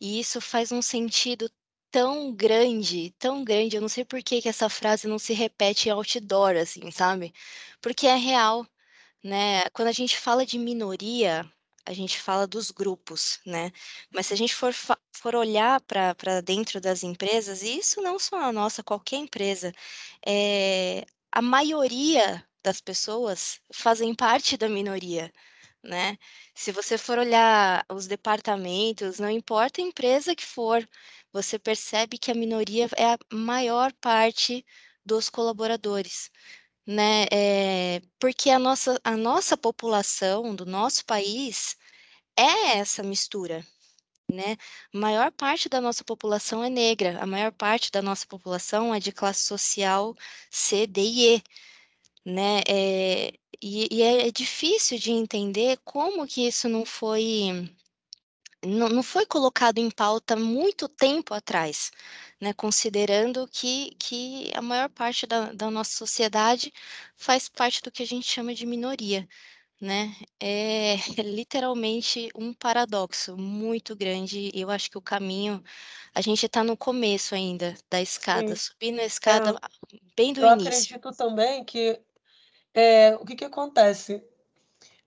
E 0.00 0.20
isso 0.20 0.40
faz 0.42 0.70
um 0.72 0.82
sentido 0.82 1.50
tão 1.90 2.32
grande, 2.34 3.14
tão 3.18 3.42
grande, 3.44 3.76
eu 3.76 3.82
não 3.82 3.88
sei 3.88 4.04
por 4.04 4.22
que 4.22 4.42
que 4.42 4.48
essa 4.48 4.68
frase 4.68 5.08
não 5.08 5.18
se 5.18 5.32
repete 5.32 5.88
outdoor, 5.90 6.56
assim, 6.56 6.90
sabe? 6.90 7.32
Porque 7.80 8.06
é 8.06 8.16
real, 8.16 8.66
né? 9.24 9.68
Quando 9.72 9.88
a 9.88 9.92
gente 9.92 10.18
fala 10.18 10.46
de 10.46 10.58
minoria, 10.58 11.50
a 11.84 11.92
gente 11.92 12.20
fala 12.20 12.46
dos 12.46 12.70
grupos, 12.70 13.40
né? 13.46 13.72
Mas 14.10 14.26
se 14.26 14.34
a 14.34 14.36
gente 14.36 14.54
for, 14.54 14.72
for 15.12 15.34
olhar 15.34 15.80
para 15.82 16.40
dentro 16.42 16.80
das 16.80 17.02
empresas, 17.02 17.62
e 17.62 17.78
isso 17.78 18.00
não 18.00 18.18
só 18.18 18.36
a 18.40 18.52
nossa, 18.52 18.82
qualquer 18.82 19.16
empresa, 19.16 19.72
é, 20.26 21.04
a 21.30 21.42
maioria 21.42 22.46
das 22.62 22.80
pessoas 22.80 23.60
fazem 23.72 24.14
parte 24.14 24.56
da 24.56 24.68
minoria, 24.68 25.32
né? 25.82 26.16
Se 26.54 26.72
você 26.72 26.96
for 26.98 27.18
olhar 27.18 27.84
os 27.90 28.06
departamentos, 28.06 29.18
não 29.18 29.30
importa 29.30 29.80
a 29.80 29.84
empresa 29.84 30.34
que 30.34 30.44
for, 30.44 30.88
você 31.32 31.58
percebe 31.58 32.18
que 32.18 32.30
a 32.30 32.34
minoria 32.34 32.88
é 32.96 33.14
a 33.14 33.18
maior 33.32 33.92
parte 33.94 34.64
dos 35.04 35.28
colaboradores 35.28 36.30
né? 36.86 37.26
É, 37.32 38.02
porque 38.18 38.50
a 38.50 38.58
nossa, 38.58 39.00
a 39.04 39.16
nossa 39.16 39.56
população 39.56 40.54
do 40.54 40.66
nosso 40.66 41.04
país 41.04 41.76
é 42.36 42.78
essa 42.78 43.02
mistura, 43.02 43.66
né? 44.30 44.56
A 44.94 44.98
maior 44.98 45.32
parte 45.32 45.68
da 45.68 45.80
nossa 45.80 46.04
população 46.04 46.64
é 46.64 46.70
negra, 46.70 47.20
a 47.22 47.26
maior 47.26 47.52
parte 47.52 47.90
da 47.92 48.02
nossa 48.02 48.26
população 48.26 48.94
é 48.94 49.00
de 49.00 49.12
classe 49.12 49.44
social 49.46 50.14
C, 50.50 50.86
D 50.86 51.02
e 51.02 51.36
E, 51.36 51.42
né? 52.26 52.60
É, 52.68 53.32
e, 53.62 53.88
e 53.90 54.02
é 54.02 54.30
difícil 54.32 54.98
de 54.98 55.12
entender 55.12 55.78
como 55.84 56.26
que 56.26 56.46
isso 56.48 56.68
não 56.68 56.84
foi 56.84 57.70
não, 58.64 58.88
não 58.88 59.02
foi 59.02 59.26
colocado 59.26 59.78
em 59.78 59.90
pauta 59.90 60.36
muito 60.36 60.88
tempo 60.88 61.34
atrás, 61.34 61.90
né, 62.40 62.52
considerando 62.52 63.46
que, 63.48 63.94
que 63.98 64.50
a 64.54 64.62
maior 64.62 64.88
parte 64.90 65.26
da, 65.26 65.52
da 65.52 65.70
nossa 65.70 65.92
sociedade 65.96 66.72
faz 67.16 67.48
parte 67.48 67.82
do 67.82 67.90
que 67.90 68.02
a 68.02 68.06
gente 68.06 68.26
chama 68.26 68.54
de 68.54 68.66
minoria. 68.66 69.28
Né? 69.80 70.14
É 70.40 70.96
literalmente 71.24 72.30
um 72.36 72.54
paradoxo 72.54 73.36
muito 73.36 73.96
grande. 73.96 74.50
Eu 74.54 74.70
acho 74.70 74.90
que 74.90 74.98
o 74.98 75.02
caminho, 75.02 75.62
a 76.14 76.20
gente 76.22 76.46
está 76.46 76.64
no 76.64 76.76
começo 76.76 77.34
ainda 77.34 77.74
da 77.90 78.00
escada, 78.02 78.54
Sim. 78.54 78.56
subindo 78.56 79.00
a 79.00 79.04
escada 79.04 79.52
É, 79.52 79.60
bem 80.16 80.32
do 80.32 80.42
eu 80.42 80.48
início. 80.48 80.94
acredito 80.94 81.12
também 81.12 81.64
que 81.64 82.02
é, 82.74 83.14
o 83.16 83.24
que, 83.24 83.36
que 83.36 83.44
acontece? 83.44 84.24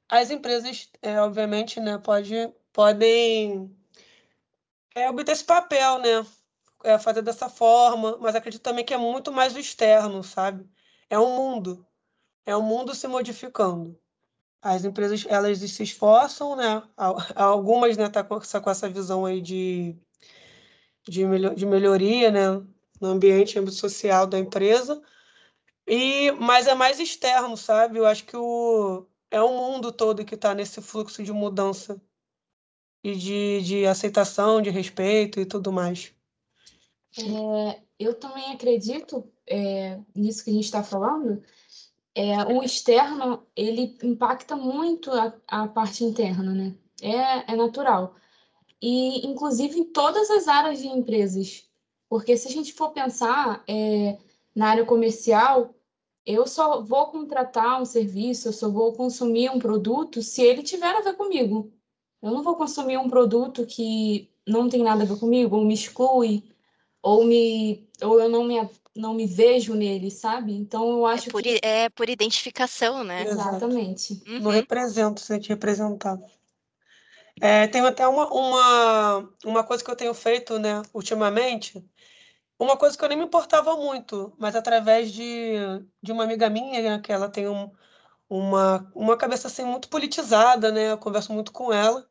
As 0.10 0.32
empresas, 0.32 0.92
é, 1.02 1.20
obviamente, 1.22 1.80
né, 1.80 1.98
pode, 2.00 2.34
podem 2.76 3.74
é, 4.94 5.10
obter 5.10 5.32
esse 5.32 5.46
papel, 5.46 6.00
né? 6.00 6.28
É, 6.84 7.00
fazer 7.00 7.22
dessa 7.22 7.50
forma, 7.50 8.18
mas 8.20 8.36
acredito 8.36 8.62
também 8.62 8.84
que 8.84 8.94
é 8.94 8.98
muito 8.98 9.32
mais 9.32 9.56
o 9.56 9.60
externo, 9.60 10.22
sabe? 10.22 10.70
É 11.10 11.18
um 11.18 11.36
mundo, 11.36 11.88
é 12.46 12.56
um 12.56 12.62
mundo 12.62 12.94
se 12.94 13.08
modificando. 13.08 13.98
As 14.62 14.84
empresas, 14.84 15.26
elas 15.28 15.60
se 15.60 15.84
esforçam, 15.84 16.56
né? 16.56 16.84
Algumas, 17.36 17.96
né, 17.98 18.10
tá 18.10 18.24
com 18.24 18.36
essa, 18.36 18.60
com 18.60 18.70
essa 18.70 18.90
visão 18.90 19.26
aí 19.26 19.42
de, 19.42 19.96
de, 21.08 21.24
de 21.56 21.66
melhoria, 21.66 22.30
né? 22.30 22.62
No 23.00 23.10
ambiente 23.10 23.60
social 23.72 24.28
da 24.28 24.38
empresa, 24.38 25.02
e 25.88 26.32
mas 26.34 26.68
é 26.68 26.76
mais 26.76 27.00
externo, 27.00 27.56
sabe? 27.58 28.00
Eu 28.00 28.06
acho 28.06 28.26
que 28.26 28.38
o, 28.38 29.06
é 29.32 29.42
o 29.42 29.50
mundo 29.50 29.92
todo 29.92 30.26
que 30.26 30.36
está 30.36 30.54
nesse 30.54 30.82
fluxo 30.82 31.24
de 31.24 31.32
mudança 31.34 32.02
e 33.06 33.16
de, 33.16 33.62
de 33.62 33.86
aceitação, 33.86 34.60
de 34.60 34.72
respeito 34.72 35.40
e 35.40 35.46
tudo 35.46 35.72
mais. 35.72 36.12
É, 37.20 37.80
eu 38.00 38.16
também 38.16 38.52
acredito 38.52 39.32
é, 39.48 40.00
nisso 40.16 40.44
que 40.44 40.50
a 40.50 40.54
gente 40.54 40.64
está 40.64 40.82
falando. 40.82 41.44
É, 42.16 42.44
o 42.46 42.64
externo 42.64 43.46
ele 43.56 43.96
impacta 44.02 44.56
muito 44.56 45.12
a, 45.12 45.32
a 45.48 45.68
parte 45.68 46.04
interna, 46.04 46.52
né? 46.52 46.74
É, 47.00 47.54
é 47.54 47.56
natural. 47.56 48.16
E, 48.82 49.28
inclusive, 49.28 49.78
em 49.78 49.84
todas 49.84 50.32
as 50.32 50.48
áreas 50.48 50.80
de 50.80 50.88
empresas. 50.88 51.70
Porque 52.10 52.36
se 52.36 52.48
a 52.48 52.52
gente 52.52 52.74
for 52.74 52.90
pensar 52.90 53.64
é, 53.68 54.18
na 54.56 54.70
área 54.70 54.86
comercial, 54.86 55.76
eu 56.26 56.48
só 56.48 56.82
vou 56.82 57.12
contratar 57.12 57.80
um 57.80 57.86
serviço, 57.86 58.48
eu 58.48 58.54
só 58.54 58.68
vou 58.68 58.94
consumir 58.94 59.52
um 59.52 59.60
produto 59.60 60.24
se 60.24 60.42
ele 60.42 60.64
tiver 60.64 60.96
a 60.96 61.02
ver 61.02 61.14
comigo. 61.14 61.72
Eu 62.26 62.32
não 62.32 62.42
vou 62.42 62.56
consumir 62.56 62.98
um 62.98 63.08
produto 63.08 63.68
que 63.68 64.28
não 64.48 64.68
tem 64.68 64.82
nada 64.82 65.04
a 65.04 65.06
ver 65.06 65.20
comigo, 65.20 65.56
ou 65.56 65.64
me 65.64 65.76
exclui, 65.76 66.44
ou 67.00 67.24
me 67.24 67.88
ou 68.02 68.20
eu 68.20 68.28
não 68.28 68.44
me 68.44 68.68
não 68.96 69.14
me 69.14 69.28
vejo 69.28 69.76
nele, 69.76 70.10
sabe? 70.10 70.52
Então 70.52 70.90
eu 70.90 71.06
acho 71.06 71.30
é 71.30 71.32
por, 71.32 71.44
que 71.44 71.60
é 71.62 71.88
por 71.90 72.10
identificação, 72.10 73.04
né? 73.04 73.28
Exatamente. 73.28 74.24
Uhum. 74.26 74.40
Não 74.40 74.50
represento, 74.50 75.22
se 75.22 75.40
te 75.40 75.50
representar. 75.50 76.18
É, 77.40 77.68
tem 77.68 77.82
até 77.82 78.08
uma, 78.08 78.28
uma, 78.34 79.30
uma 79.46 79.64
coisa 79.64 79.84
que 79.84 79.92
eu 79.92 79.96
tenho 79.96 80.14
feito, 80.16 80.58
né, 80.58 80.82
ultimamente, 80.94 81.86
uma 82.58 82.78
coisa 82.78 82.98
que 82.98 83.04
eu 83.04 83.10
nem 83.10 83.18
me 83.18 83.26
importava 83.26 83.76
muito, 83.76 84.34
mas 84.40 84.56
através 84.56 85.12
de, 85.12 85.56
de 86.02 86.14
uma 86.14 86.24
amiga 86.24 86.50
minha, 86.50 86.82
né, 86.82 87.00
que 87.04 87.12
ela 87.12 87.28
tem 87.28 87.50
um, 87.50 87.70
uma, 88.30 88.90
uma 88.96 89.18
cabeça 89.18 89.48
assim 89.48 89.66
muito 89.66 89.90
politizada, 89.90 90.72
né, 90.72 90.94
eu 90.94 90.98
converso 90.98 91.34
muito 91.34 91.52
com 91.52 91.74
ela, 91.74 92.08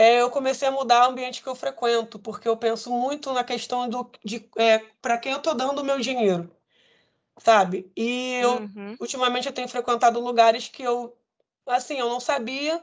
é, 0.00 0.22
eu 0.22 0.30
comecei 0.30 0.66
a 0.66 0.70
mudar 0.70 1.06
o 1.06 1.10
ambiente 1.10 1.42
que 1.42 1.46
eu 1.46 1.54
frequento, 1.54 2.18
porque 2.18 2.48
eu 2.48 2.56
penso 2.56 2.90
muito 2.90 3.30
na 3.34 3.44
questão 3.44 3.86
do, 3.86 4.10
de 4.24 4.48
é, 4.56 4.78
para 5.02 5.18
quem 5.18 5.32
eu 5.32 5.36
estou 5.36 5.54
dando 5.54 5.80
o 5.80 5.84
meu 5.84 6.00
dinheiro, 6.00 6.50
sabe? 7.36 7.92
E 7.94 8.36
eu, 8.36 8.52
uhum. 8.60 8.96
ultimamente, 8.98 9.46
eu 9.46 9.52
tenho 9.52 9.68
frequentado 9.68 10.18
lugares 10.18 10.68
que 10.68 10.82
eu, 10.82 11.14
assim, 11.66 11.98
eu 11.98 12.08
não 12.08 12.18
sabia, 12.18 12.82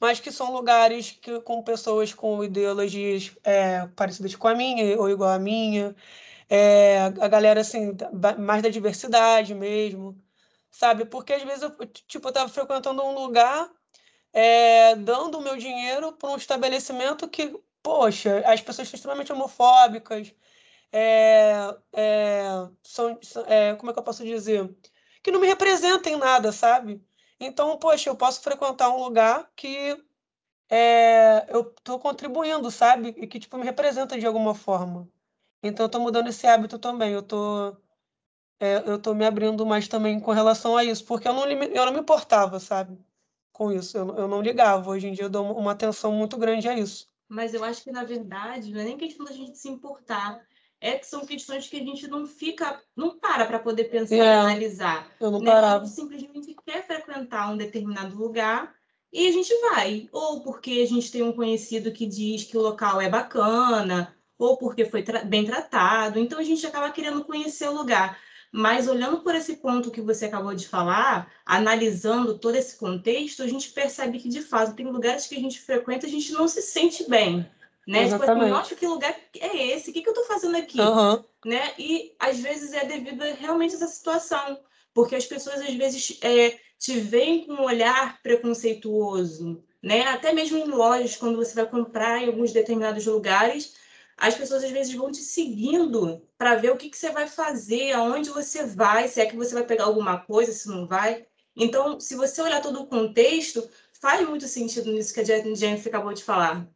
mas 0.00 0.20
que 0.20 0.32
são 0.32 0.54
lugares 0.54 1.10
que, 1.10 1.38
com 1.42 1.62
pessoas 1.62 2.14
com 2.14 2.42
ideologias 2.42 3.36
é, 3.44 3.86
parecidas 3.88 4.34
com 4.34 4.48
a 4.48 4.54
minha 4.54 4.98
ou 4.98 5.10
igual 5.10 5.32
a 5.32 5.38
minha, 5.38 5.94
é, 6.48 6.98
a 7.20 7.28
galera, 7.28 7.60
assim, 7.60 7.94
mais 8.38 8.62
da 8.62 8.70
diversidade 8.70 9.54
mesmo, 9.54 10.18
sabe? 10.70 11.04
Porque 11.04 11.34
às 11.34 11.42
vezes 11.42 11.62
eu, 11.62 11.70
tipo, 12.08 12.28
eu 12.28 12.30
estava 12.30 12.48
frequentando 12.48 13.02
um 13.04 13.14
lugar 13.14 13.70
é, 14.34 14.96
dando 14.96 15.38
o 15.38 15.40
meu 15.40 15.56
dinheiro 15.56 16.12
para 16.12 16.30
um 16.30 16.36
estabelecimento 16.36 17.28
que, 17.28 17.56
poxa, 17.82 18.42
as 18.46 18.60
pessoas 18.60 18.88
são 18.88 18.96
extremamente 18.96 19.32
homofóbicas, 19.32 20.34
é, 20.92 21.54
é, 21.92 22.68
são, 22.82 23.18
como 23.78 23.90
é 23.90 23.94
que 23.94 24.00
eu 24.00 24.04
posso 24.04 24.24
dizer? 24.24 24.68
Que 25.22 25.30
não 25.30 25.40
me 25.40 25.46
representem 25.46 26.16
nada, 26.16 26.52
sabe? 26.52 27.00
Então, 27.40 27.78
poxa, 27.78 28.10
eu 28.10 28.16
posso 28.16 28.40
frequentar 28.42 28.90
um 28.90 29.02
lugar 29.04 29.50
que 29.56 29.96
eu 31.48 31.72
estou 31.78 31.98
contribuindo, 32.00 32.70
sabe? 32.70 33.14
E 33.16 33.26
que, 33.26 33.38
tipo, 33.38 33.56
me 33.56 33.64
representa 33.64 34.18
de 34.18 34.26
alguma 34.26 34.54
forma. 34.54 35.08
Então, 35.62 35.84
eu 35.84 35.86
estou 35.86 36.00
mudando 36.00 36.28
esse 36.28 36.46
hábito 36.46 36.78
também. 36.78 37.12
Eu 37.12 37.22
é, 38.60 38.76
eu 38.86 38.98
tô 39.00 39.14
me 39.14 39.26
abrindo 39.26 39.66
mais 39.66 39.88
também 39.88 40.20
com 40.20 40.32
relação 40.32 40.76
a 40.76 40.84
isso, 40.84 41.04
porque 41.04 41.28
eu 41.28 41.32
não, 41.34 41.46
eu 41.46 41.86
não 41.86 41.92
me 41.92 42.00
importava, 42.00 42.58
sabe? 42.60 42.98
Com 43.54 43.72
isso. 43.72 43.96
Eu, 43.96 44.14
eu 44.16 44.28
não 44.28 44.42
ligava. 44.42 44.90
Hoje 44.90 45.06
em 45.06 45.12
dia 45.12 45.24
eu 45.24 45.30
dou 45.30 45.56
uma 45.56 45.72
atenção 45.72 46.12
muito 46.12 46.36
grande 46.36 46.68
a 46.68 46.76
isso. 46.76 47.08
Mas 47.28 47.54
eu 47.54 47.64
acho 47.64 47.82
que, 47.82 47.90
na 47.90 48.04
verdade, 48.04 48.70
não 48.72 48.80
é 48.80 48.84
nem 48.84 48.98
questão 48.98 49.24
da 49.24 49.32
gente 49.32 49.56
se 49.56 49.68
importar. 49.68 50.44
É 50.80 50.98
que 50.98 51.06
são 51.06 51.24
questões 51.24 51.66
que 51.66 51.76
a 51.76 51.84
gente 51.84 52.06
não 52.06 52.26
fica, 52.26 52.78
não 52.94 53.18
para 53.18 53.46
para 53.46 53.58
poder 53.58 53.84
pensar 53.84 54.16
É, 54.16 54.18
e 54.18 54.20
analisar. 54.20 55.10
Eu 55.18 55.30
não 55.30 55.40
né? 55.40 55.50
parava. 55.50 55.84
A 55.84 55.86
gente 55.86 55.94
simplesmente 55.94 56.54
quer 56.66 56.84
frequentar 56.86 57.50
um 57.50 57.56
determinado 57.56 58.14
lugar 58.16 58.74
e 59.10 59.26
a 59.28 59.32
gente 59.32 59.54
vai. 59.70 60.08
Ou 60.12 60.42
porque 60.42 60.82
a 60.82 60.86
gente 60.86 61.10
tem 61.10 61.22
um 61.22 61.32
conhecido 61.32 61.92
que 61.92 62.06
diz 62.06 62.44
que 62.44 62.58
o 62.58 62.60
local 62.60 63.00
é 63.00 63.08
bacana, 63.08 64.14
ou 64.36 64.58
porque 64.58 64.84
foi 64.84 65.02
tra 65.02 65.24
bem 65.24 65.46
tratado. 65.46 66.18
Então 66.18 66.38
a 66.38 66.42
gente 66.44 66.66
acaba 66.66 66.90
querendo 66.90 67.24
conhecer 67.24 67.68
o 67.68 67.74
lugar. 67.74 68.18
Mas 68.56 68.86
olhando 68.86 69.18
por 69.18 69.34
esse 69.34 69.56
ponto 69.56 69.90
que 69.90 70.00
você 70.00 70.26
acabou 70.26 70.54
de 70.54 70.68
falar, 70.68 71.28
analisando 71.44 72.38
todo 72.38 72.54
esse 72.54 72.76
contexto, 72.76 73.42
a 73.42 73.48
gente 73.48 73.70
percebe 73.70 74.20
que 74.20 74.28
de 74.28 74.42
fato 74.42 74.76
tem 74.76 74.86
lugares 74.86 75.26
que 75.26 75.34
a 75.34 75.40
gente 75.40 75.60
frequenta 75.60 76.06
e 76.06 76.08
a 76.08 76.12
gente 76.12 76.32
não 76.32 76.46
se 76.46 76.62
sente 76.62 77.10
bem. 77.10 77.44
Né? 77.84 78.08
Tipo 78.08 78.22
assim, 78.22 78.48
nossa, 78.48 78.76
que 78.76 78.86
lugar 78.86 79.12
é 79.40 79.66
esse? 79.72 79.90
O 79.90 79.92
que, 79.92 80.02
que 80.02 80.08
eu 80.08 80.12
estou 80.12 80.24
fazendo 80.26 80.56
aqui? 80.56 80.80
Uhum. 80.80 81.24
Né? 81.44 81.72
E 81.76 82.14
às 82.16 82.38
vezes 82.38 82.72
é 82.72 82.84
devido 82.84 83.22
a 83.22 83.32
realmente 83.32 83.74
essa 83.74 83.88
situação, 83.88 84.60
porque 84.94 85.16
as 85.16 85.26
pessoas 85.26 85.60
às 85.60 85.74
vezes 85.74 86.16
é, 86.22 86.56
te 86.78 87.00
veem 87.00 87.44
com 87.44 87.54
um 87.54 87.64
olhar 87.64 88.22
preconceituoso, 88.22 89.64
né? 89.82 90.02
Até 90.02 90.32
mesmo 90.32 90.58
em 90.58 90.68
lojas, 90.68 91.16
quando 91.16 91.34
você 91.34 91.56
vai 91.56 91.66
comprar 91.66 92.22
em 92.22 92.26
alguns 92.26 92.52
determinados 92.52 93.04
lugares, 93.04 93.74
as 94.16 94.34
pessoas 94.34 94.64
às 94.64 94.70
vezes 94.70 94.94
vão 94.94 95.10
te 95.10 95.18
seguindo 95.18 96.22
para 96.38 96.54
ver 96.56 96.70
o 96.70 96.76
que, 96.76 96.88
que 96.88 96.96
você 96.96 97.10
vai 97.10 97.26
fazer, 97.26 97.92
aonde 97.92 98.30
você 98.30 98.64
vai, 98.64 99.08
se 99.08 99.20
é 99.20 99.26
que 99.26 99.36
você 99.36 99.54
vai 99.54 99.64
pegar 99.64 99.84
alguma 99.84 100.18
coisa, 100.18 100.52
se 100.52 100.68
não 100.68 100.86
vai. 100.86 101.26
Então, 101.56 102.00
se 102.00 102.14
você 102.14 102.42
olhar 102.42 102.60
todo 102.60 102.82
o 102.82 102.86
contexto, 102.86 103.68
faz 104.00 104.26
muito 104.28 104.46
sentido 104.46 104.92
nisso 104.92 105.14
que 105.14 105.20
a 105.20 105.24
Jennifer 105.24 105.88
acabou 105.88 106.12
de 106.12 106.22
falar. 106.22 106.66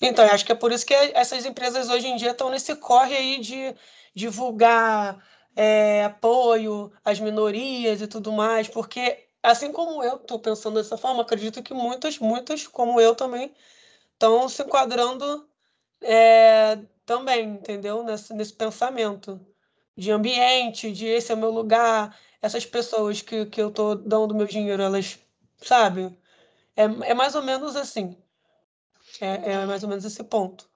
Então, 0.00 0.24
acho 0.26 0.44
que 0.44 0.52
é 0.52 0.54
por 0.54 0.72
isso 0.72 0.86
que 0.86 0.94
essas 0.94 1.44
empresas 1.44 1.88
hoje 1.88 2.06
em 2.06 2.16
dia 2.16 2.30
estão 2.30 2.50
nesse 2.50 2.74
corre 2.76 3.16
aí 3.16 3.40
de 3.40 3.74
divulgar 4.14 5.24
é, 5.54 6.04
apoio 6.04 6.92
às 7.04 7.18
minorias 7.18 8.00
e 8.00 8.06
tudo 8.06 8.30
mais, 8.32 8.68
porque 8.68 9.26
assim 9.42 9.72
como 9.72 10.02
eu 10.02 10.16
estou 10.16 10.38
pensando 10.38 10.74
dessa 10.74 10.98
forma, 10.98 11.22
acredito 11.22 11.62
que 11.62 11.72
muitas, 11.72 12.18
muitas, 12.18 12.66
como 12.66 13.00
eu 13.00 13.14
também, 13.14 13.54
estão 14.12 14.48
se 14.48 14.62
enquadrando 14.62 15.48
é, 16.02 16.78
também, 17.04 17.50
entendeu? 17.54 18.02
Nesse, 18.02 18.34
nesse 18.34 18.52
pensamento 18.52 19.40
de 19.96 20.10
ambiente, 20.10 20.92
de 20.92 21.06
esse 21.06 21.32
é 21.32 21.34
o 21.34 21.38
meu 21.38 21.50
lugar, 21.50 22.18
essas 22.42 22.66
pessoas 22.66 23.22
que, 23.22 23.46
que 23.46 23.60
eu 23.60 23.68
estou 23.68 23.96
dando 23.96 24.34
meu 24.34 24.46
dinheiro, 24.46 24.82
elas, 24.82 25.18
sabe? 25.58 26.16
É, 26.76 26.84
é 26.84 27.14
mais 27.14 27.34
ou 27.34 27.42
menos 27.42 27.76
assim. 27.76 28.16
É, 29.20 29.52
é 29.52 29.66
mais 29.66 29.82
ou 29.82 29.88
menos 29.88 30.04
esse 30.04 30.22
ponto. 30.24 30.68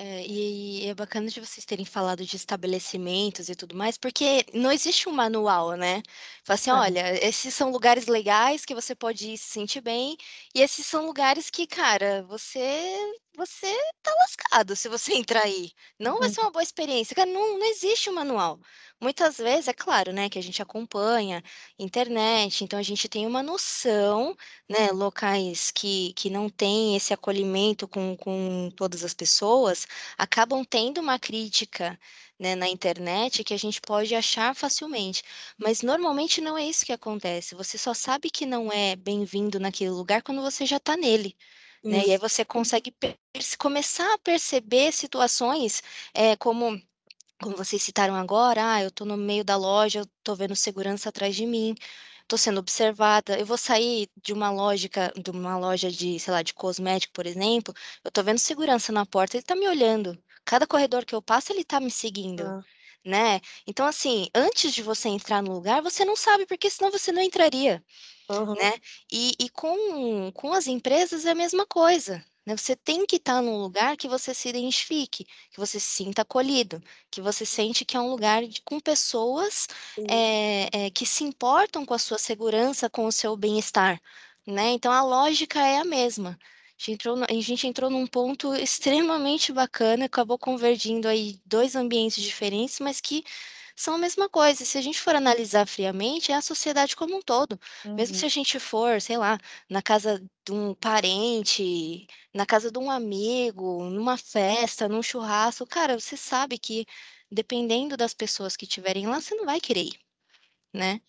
É, 0.00 0.24
e 0.24 0.86
é 0.86 0.94
bacana 0.94 1.28
de 1.28 1.40
vocês 1.40 1.64
terem 1.66 1.84
falado 1.84 2.24
de 2.24 2.36
estabelecimentos 2.36 3.48
e 3.48 3.56
tudo 3.56 3.76
mais, 3.76 3.98
porque 3.98 4.44
não 4.54 4.70
existe 4.70 5.08
um 5.08 5.12
manual, 5.12 5.72
né? 5.76 6.02
Fala 6.44 6.54
assim, 6.54 6.70
olha, 6.70 7.26
esses 7.26 7.52
são 7.52 7.70
lugares 7.72 8.06
legais 8.06 8.64
que 8.64 8.76
você 8.76 8.94
pode 8.94 9.28
ir 9.32 9.36
se 9.38 9.50
sentir 9.50 9.80
bem, 9.80 10.16
e 10.54 10.60
esses 10.62 10.86
são 10.86 11.04
lugares 11.04 11.50
que, 11.50 11.66
cara, 11.66 12.22
você 12.28 12.96
você 13.36 13.72
tá 14.02 14.12
lascado 14.20 14.74
se 14.76 14.88
você 14.88 15.14
entrar 15.18 15.42
aí. 15.44 15.72
Não 15.98 16.18
vai 16.20 16.28
ser 16.30 16.40
Uhum. 16.40 16.42
uma 16.42 16.52
boa 16.52 16.62
experiência. 16.62 17.14
Cara, 17.16 17.30
não, 17.30 17.58
não 17.58 17.66
existe 17.66 18.08
um 18.10 18.14
manual. 18.14 18.60
Muitas 19.00 19.36
vezes, 19.38 19.68
é 19.68 19.72
claro, 19.72 20.12
né, 20.12 20.28
que 20.28 20.38
a 20.38 20.42
gente 20.42 20.60
acompanha 20.60 21.42
internet, 21.78 22.64
então 22.64 22.78
a 22.78 22.82
gente 22.82 23.08
tem 23.08 23.26
uma 23.26 23.42
noção, 23.44 24.36
né, 24.68 24.90
locais 24.90 25.70
que, 25.70 26.12
que 26.14 26.28
não 26.28 26.48
têm 26.50 26.96
esse 26.96 27.14
acolhimento 27.14 27.86
com, 27.86 28.16
com 28.16 28.70
todas 28.76 29.04
as 29.04 29.14
pessoas, 29.14 29.86
acabam 30.16 30.64
tendo 30.64 31.00
uma 31.00 31.16
crítica, 31.18 31.98
né, 32.38 32.54
na 32.56 32.68
internet 32.68 33.44
que 33.44 33.54
a 33.54 33.56
gente 33.58 33.80
pode 33.80 34.14
achar 34.14 34.54
facilmente. 34.54 35.22
Mas 35.56 35.82
normalmente 35.82 36.40
não 36.40 36.56
é 36.58 36.64
isso 36.66 36.84
que 36.84 36.92
acontece. 36.92 37.54
Você 37.54 37.78
só 37.78 37.94
sabe 37.94 38.30
que 38.30 38.46
não 38.46 38.72
é 38.72 38.96
bem-vindo 38.96 39.60
naquele 39.60 39.90
lugar 39.90 40.22
quando 40.22 40.42
você 40.42 40.66
já 40.66 40.76
está 40.78 40.96
nele. 40.96 41.36
Né? 41.88 42.06
E 42.06 42.12
aí 42.12 42.18
você 42.18 42.44
consegue 42.44 42.94
começar 43.58 44.12
a 44.14 44.18
perceber 44.18 44.92
situações 44.92 45.82
é, 46.14 46.36
como 46.36 46.80
como 47.42 47.56
vocês 47.56 47.82
citaram 47.82 48.14
agora, 48.14 48.74
ah, 48.74 48.82
eu 48.82 48.88
estou 48.88 49.06
no 49.06 49.16
meio 49.16 49.44
da 49.44 49.56
loja, 49.56 50.00
eu 50.00 50.04
estou 50.04 50.36
vendo 50.36 50.54
segurança 50.56 51.08
atrás 51.08 51.34
de 51.36 51.46
mim, 51.46 51.74
estou 52.22 52.38
sendo 52.38 52.58
observada. 52.60 53.38
Eu 53.38 53.46
vou 53.46 53.56
sair 53.58 54.08
de 54.22 54.32
uma 54.32 54.50
lógica, 54.50 55.12
de 55.16 55.30
uma 55.30 55.56
loja 55.58 55.90
de, 55.90 56.18
sei 56.20 56.32
lá, 56.32 56.42
de 56.42 56.54
cosmético, 56.54 57.12
por 57.14 57.26
exemplo, 57.26 57.74
eu 58.04 58.08
estou 58.08 58.24
vendo 58.24 58.38
segurança 58.38 58.92
na 58.92 59.06
porta, 59.06 59.36
ele 59.36 59.42
está 59.42 59.54
me 59.56 59.68
olhando. 59.68 60.18
Cada 60.44 60.66
corredor 60.66 61.04
que 61.04 61.14
eu 61.14 61.22
passo, 61.22 61.52
ele 61.52 61.60
está 61.62 61.80
me 61.80 61.90
seguindo, 61.90 62.54
É. 62.54 62.62
né? 63.04 63.40
Então, 63.66 63.86
assim, 63.86 64.28
antes 64.34 64.72
de 64.74 64.82
você 64.82 65.08
entrar 65.08 65.42
no 65.42 65.52
lugar, 65.52 65.82
você 65.82 66.04
não 66.04 66.16
sabe, 66.16 66.46
porque 66.46 66.70
senão 66.70 66.90
você 66.90 67.12
não 67.12 67.22
entraria 67.22 67.82
Aham. 68.28 68.58
né? 68.58 68.72
E 69.12 69.32
e 69.38 69.48
com 69.50 70.30
com 70.32 70.52
as 70.52 70.66
empresas 70.66 71.24
é 71.26 71.30
a 71.30 71.34
mesma 71.34 71.66
coisa, 71.66 72.24
né, 72.48 72.56
você 72.56 72.74
tem 72.76 73.06
que 73.06 73.16
estar 73.16 73.42
num 73.42 73.58
lugar 73.60 73.96
que 73.96 74.08
você 74.08 74.34
se 74.34 74.48
identifique, 74.48 75.24
que 75.50 75.58
você 75.58 75.78
se 75.80 75.86
sinta 75.86 76.22
acolhido, 76.22 76.82
que 77.10 77.20
você 77.20 77.44
sente 77.46 77.84
que 77.84 77.96
é 77.96 78.00
um 78.00 78.10
lugar 78.10 78.44
de 78.46 78.62
com 78.62 78.80
pessoas, 78.80 79.66
eh 80.08 80.68
eh, 80.72 80.90
que 80.90 81.06
se 81.06 81.24
importam 81.24 81.84
com 81.86 81.94
a 81.94 81.98
sua 81.98 82.18
segurança, 82.18 82.90
com 82.90 83.06
o 83.06 83.12
seu 83.12 83.36
bem-estar, 83.36 84.00
né, 84.46 84.70
então 84.72 84.92
a 84.92 85.02
lógica 85.02 85.60
é 85.60 85.78
a 85.78 85.84
mesma. 85.84 86.38
A 86.40 86.80
gente 86.80 86.92
entrou 86.92 87.16
a 87.28 87.32
gente 87.42 87.66
entrou 87.66 87.90
num 87.90 88.06
ponto 88.06 88.54
extremamente 88.56 89.52
bacana, 89.52 90.04
acabou 90.06 90.38
convergindo 90.38 91.08
aí 91.08 91.40
2 91.46 91.74
ambientes 91.76 92.22
diferentes, 92.22 92.78
mas 92.80 93.00
que 93.00 93.24
são 93.80 93.94
a 93.94 93.98
mesma 93.98 94.28
coisa. 94.28 94.64
Se 94.64 94.76
a 94.78 94.80
gente 94.82 95.00
for 95.00 95.14
analisar 95.14 95.66
friamente, 95.66 96.32
é 96.32 96.34
a 96.36 96.42
sociedade 96.42 96.96
como 96.96 97.16
um 97.16 97.22
todo. 97.22 97.58
Mesmo 97.96 98.14
Uhum. 98.14 98.16
se 98.16 98.26
a 98.26 98.28
gente 98.28 98.58
for, 98.60 99.00
sei 99.00 99.16
lá, 99.18 99.38
na 99.70 99.82
casa 99.82 100.18
de 100.46 100.52
um 100.52 100.74
parente, 100.74 102.06
na 102.34 102.44
casa 102.46 102.70
de 102.70 102.78
um 102.78 102.90
amigo, 102.90 103.84
numa 103.84 104.16
festa, 104.18 104.88
num 104.88 105.02
churrasco, 105.02 105.66
cara, 105.66 105.98
você 105.98 106.16
sabe 106.16 106.58
que 106.58 106.84
dependendo 107.30 107.96
das 107.96 108.14
pessoas 108.14 108.56
que 108.56 108.64
estiverem 108.64 109.06
lá, 109.06 109.20
você 109.20 109.34
não 109.34 109.44
vai 109.46 109.60
querer 109.60 109.84
ir, 109.84 110.00
né? 110.74 111.00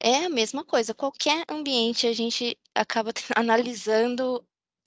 É 0.00 0.26
a 0.26 0.30
mesma 0.30 0.64
coisa, 0.64 0.94
qualquer 0.94 1.44
ambiente 1.50 2.06
a 2.06 2.12
gente 2.14 2.58
acaba 2.74 3.12
analisando, 3.36 4.46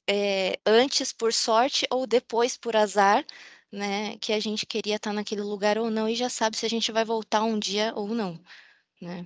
eh, 0.09 0.59
antes 0.65 1.13
por 1.13 1.33
sorte 1.33 1.87
ou 1.91 2.07
depois 2.07 2.57
por 2.57 2.75
azar, 2.77 3.25
né, 3.71 4.17
que 4.17 4.33
a 4.33 4.39
gente 4.39 4.65
queria 4.65 4.95
estar 4.95 5.13
naquele 5.13 5.41
lugar 5.41 5.77
ou 5.77 5.89
não 5.89 6.09
e 6.09 6.15
já 6.15 6.29
sabe 6.29 6.57
se 6.57 6.65
a 6.65 6.69
gente 6.69 6.91
vai 6.91 7.05
voltar 7.05 7.43
um 7.43 7.57
dia 7.57 7.93
ou 7.95 8.07
não, 8.07 8.39
né. 9.01 9.25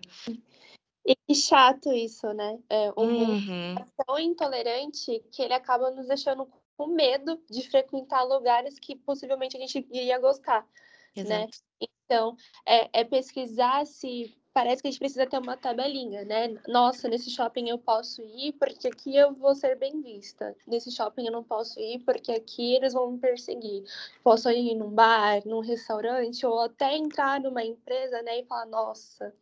E 1.05 1.15
que 1.15 1.36
chato 1.36 1.91
isso, 1.91 2.31
né? 2.34 2.60
É, 2.69 2.91
o 2.95 3.05
mundo 3.05 3.34
Uhum. 3.34 3.75
é 3.77 4.03
tão 4.05 4.19
intolerante 4.19 5.23
que 5.31 5.41
ele 5.41 5.53
acaba 5.53 5.91
nos 5.91 6.08
deixando 6.08 6.47
com 6.77 6.88
medo 6.88 7.41
de 7.49 7.67
frequentar 7.69 8.23
lugares 8.23 8.79
que 8.79 8.95
possivelmente 8.95 9.55
a 9.55 9.60
gente 9.60 9.86
iria 9.91 10.19
gostar, 10.19 10.67
né? 11.15 11.43
Exato. 11.43 11.58
Então, 12.05 12.36
é, 12.65 13.01
é 13.01 13.03
pesquisar 13.03 13.86
se 13.86 14.36
parece 14.55 14.81
que 14.81 14.87
a 14.87 14.91
gente 14.91 14.99
precisa 14.99 15.25
ter 15.25 15.37
uma 15.37 15.57
tabelinha, 15.57 16.23
né? 16.23 16.55
Nossa, 16.65 17.09
nesse 17.09 17.29
shopping 17.29 17.67
eu 17.67 17.77
posso 17.77 18.21
ir 18.21 18.53
porque 18.53 18.87
aqui 18.87 19.13
eu 19.13 19.33
vou 19.33 19.53
ser 19.53 19.75
bem 19.77 20.01
vista. 20.01 20.55
Nesse 20.65 20.89
shopping 20.91 21.25
eu 21.25 21.31
não 21.33 21.43
posso 21.43 21.77
ir 21.77 21.99
porque 22.05 22.31
aqui 22.31 22.73
eles 22.73 22.93
vão 22.93 23.11
me 23.11 23.19
perseguir. 23.19 23.83
Posso 24.23 24.49
ir 24.49 24.73
num 24.75 24.89
bar, 24.89 25.45
num 25.45 25.59
restaurante 25.59 26.45
ou 26.45 26.57
até 26.61 26.95
entrar 26.95 27.41
numa 27.41 27.65
empresa, 27.65 28.21
né, 28.21 28.39
e 28.39 28.45
falar, 28.45 28.65
nossa, 28.67 29.35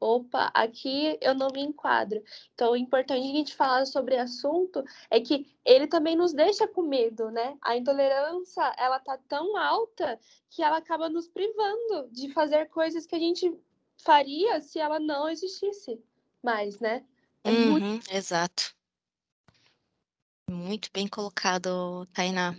opa, 0.00 0.50
aqui 0.54 1.18
eu 1.20 1.34
não 1.34 1.48
me 1.50 1.60
enquadro. 1.60 2.22
Então, 2.54 2.72
o 2.72 2.76
importante 2.78 3.28
a 3.28 3.36
gente 3.36 3.54
falar 3.54 3.84
sobre 3.84 4.16
assunto 4.16 4.82
é 5.10 5.20
que 5.20 5.46
ele 5.66 5.86
também 5.86 6.16
nos 6.16 6.32
deixa 6.32 6.66
com 6.66 6.80
medo, 6.80 7.30
né? 7.30 7.58
A 7.60 7.76
intolerância, 7.76 8.74
ela 8.78 8.98
tá 9.00 9.18
tão 9.28 9.54
alta 9.54 10.18
que 10.48 10.62
ela 10.62 10.78
acaba 10.78 11.10
nos 11.10 11.28
privando 11.28 12.08
de 12.10 12.32
fazer 12.32 12.70
coisas 12.70 13.04
que 13.04 13.14
a 13.14 13.18
gente 13.18 13.54
faria 13.98 14.60
se 14.60 14.78
ela 14.78 14.98
não 15.00 15.28
existisse 15.28 16.02
mais, 16.42 16.78
né? 16.80 17.04
É 17.44 17.50
muito 17.50 17.84
Uhum, 17.84 18.00
exato. 18.10 18.74
Muito 20.48 20.90
bem 20.92 21.08
colocado, 21.08 22.06
Tainá. 22.12 22.54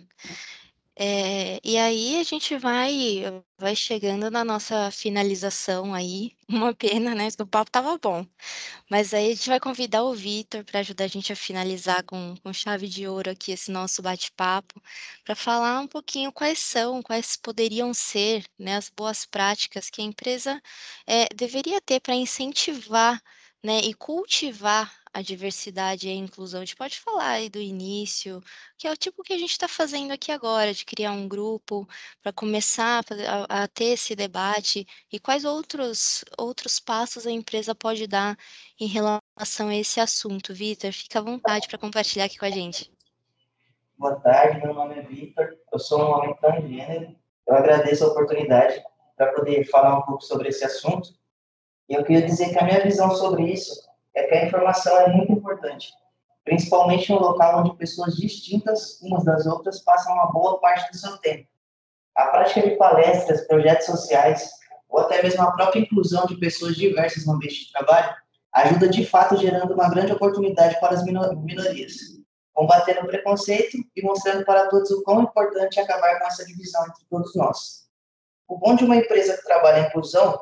Eh, 1.00 1.60
e 1.64 1.78
aí 1.78 2.20
a 2.20 2.24
gente 2.24 2.58
vai 2.58 3.24
vai 3.60 3.76
chegando 3.76 4.32
na 4.32 4.44
nossa 4.44 4.90
finalização 4.92 5.94
aí, 5.94 6.32
uma 6.50 6.74
pena, 6.74 7.14
né, 7.16 7.28
o 7.40 7.46
papo 7.48 7.70
estava 7.70 7.98
bom. 8.00 8.26
Mas 8.90 9.14
aí 9.14 9.32
a 9.32 9.36
gente 9.36 9.50
vai 9.50 9.60
convidar 9.60 10.04
o 10.04 10.14
Vitor 10.16 10.64
para 10.66 10.80
ajudar 10.82 11.06
a 11.06 11.08
gente 11.08 11.32
a 11.34 11.36
finalizar 11.36 12.04
com 12.06 12.36
com 12.44 12.54
chave 12.54 12.88
de 12.88 13.08
ouro 13.08 13.32
aqui 13.32 13.52
esse 13.52 13.72
nosso 13.72 14.02
bate-papo, 14.02 14.82
para 15.26 15.36
falar 15.36 15.80
um 15.82 15.88
pouquinho 15.88 16.32
quais 16.34 16.60
são, 16.60 17.02
quais 17.04 17.36
poderiam 17.38 17.94
ser, 17.94 18.46
né, 18.60 18.78
as 18.78 18.90
boas 18.90 19.26
práticas 19.26 19.90
que 19.92 20.02
a 20.02 20.06
empresa, 20.06 20.62
eh, 21.08 21.28
deveria 21.36 21.82
ter 21.82 22.00
para 22.02 22.16
incentivar, 22.16 23.22
né, 23.64 23.80
e 23.80 23.94
cultivar 23.94 24.94
a 25.14 25.22
diversidade 25.22 26.08
e 26.08 26.12
a 26.12 26.16
inclusão. 26.16 26.62
A 26.62 26.66
gente 26.66 26.76
pode 26.76 27.00
falar 27.00 27.30
aí 27.32 27.50
do 27.50 27.60
início, 27.60 28.42
que 28.78 28.88
é 28.88 28.92
o 28.92 28.98
tipo 28.98 29.24
que 29.24 29.34
a 29.34 29.38
gente 29.38 29.52
está 29.52 29.68
fazendo 29.68 30.12
aqui 30.12 30.32
agora, 30.32 30.74
de 30.74 30.86
criar 30.86 31.12
um 31.12 31.28
grupo 31.28 31.88
para 32.22 32.32
começar 32.32 33.04
a 33.50 33.64
a 33.64 33.68
ter 33.68 33.94
esse 33.94 34.16
debate, 34.16 34.86
e 35.12 35.20
quais 35.20 35.44
outros 35.46 36.24
outros 36.38 36.80
passos 36.80 37.26
a 37.26 37.32
empresa 37.32 37.74
pode 37.74 38.06
dar 38.08 38.38
em 38.80 38.88
relação 38.88 39.70
a 39.70 39.76
esse 39.76 40.00
assunto. 40.00 40.54
Vitor, 40.54 40.92
fica 40.94 41.20
à 41.20 41.22
vontade 41.22 41.68
para 41.68 41.80
compartilhar 41.80 42.26
aqui 42.26 42.38
com 42.38 42.46
a 42.46 42.52
gente. 42.52 42.92
Boa 43.98 44.20
tarde, 44.20 44.62
meu 44.62 44.76
nome 44.76 45.00
é 45.00 45.02
Victor, 45.02 45.58
eu 45.74 45.80
sou 45.80 46.00
um 46.00 46.12
homem 46.12 46.36
transgênero. 46.38 47.16
Eu 47.48 47.56
agradeço 47.56 48.04
a 48.04 48.10
oportunidade 48.10 48.80
para 49.16 49.34
poder 49.34 49.64
falar 49.66 49.98
um 49.98 50.04
pouco 50.04 50.22
sobre 50.22 50.50
esse 50.50 50.64
assunto. 50.64 51.17
E 51.90 51.94
eu 51.94 52.04
queria 52.04 52.26
dizer 52.26 52.50
que 52.50 52.60
a 52.60 52.64
minha 52.64 52.84
visão 52.84 53.12
sobre 53.12 53.44
isso 53.52 53.74
é 54.16 54.24
que 54.24 54.34
a 54.34 54.46
informação 54.46 54.98
é 55.00 55.10
muito 55.10 55.32
importante, 55.32 55.94
principalmente 56.44 57.12
um 57.12 57.20
local 57.20 57.62
onde 57.62 57.78
pessoas 57.78 58.16
distintas 58.16 59.00
umas 59.02 59.24
das 59.24 59.46
outras 59.46 59.80
passam 59.82 60.14
uma 60.14 60.32
boa 60.32 60.60
parte 60.60 60.92
do 60.92 60.98
seu 60.98 61.18
tempo. 61.18 61.48
A 62.16 62.26
prática 62.28 62.62
de 62.62 62.76
palestras, 62.76 63.48
projetos 63.48 63.86
sociais, 63.86 64.50
ou 64.90 65.02
até 65.02 65.22
mesmo 65.22 65.42
a 65.44 65.52
própria 65.52 65.80
inclusão 65.80 66.26
de 66.26 66.38
pessoas 66.38 66.76
diversas 66.76 67.26
no 67.26 67.34
ambiente 67.34 67.66
de 67.66 67.72
trabalho 67.72 68.16
ajuda 68.54 68.90
de 68.90 69.06
fato 69.06 69.38
gerando 69.38 69.74
uma 69.74 69.90
grande 69.90 70.14
oportunidade 70.14 70.80
para 70.80 70.96
as 70.96 71.04
minorias 71.04 72.18
combatendo 72.58 73.02
o 73.02 73.06
preconceito 73.06 73.78
e 73.96 74.02
mostrando 74.02 74.44
para 74.44 74.68
todos 74.68 74.90
o 74.90 75.04
quão 75.04 75.22
importante 75.22 75.80
é 75.80 75.84
acabar 75.84 76.18
com 76.18 76.26
essa 76.26 76.44
divisão 76.44 76.84
entre 76.88 77.06
todos 77.08 77.36
nós. 77.36 77.88
O 78.48 78.58
bom 78.58 78.76
de 78.76 78.84
uma 78.84 78.96
empresa 78.96 79.38
que 79.38 79.44
trabalha 79.44 79.82
em 79.82 79.86
inclusão 79.86 80.42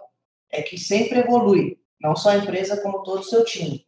é 0.52 0.62
que 0.62 0.78
sempre 0.78 1.20
evolui, 1.20 1.80
não 2.00 2.16
só 2.16 2.30
a 2.30 2.38
empresa, 2.38 2.82
como 2.82 3.04
todo 3.04 3.20
o 3.20 3.24
seu 3.24 3.44
time. 3.44 3.86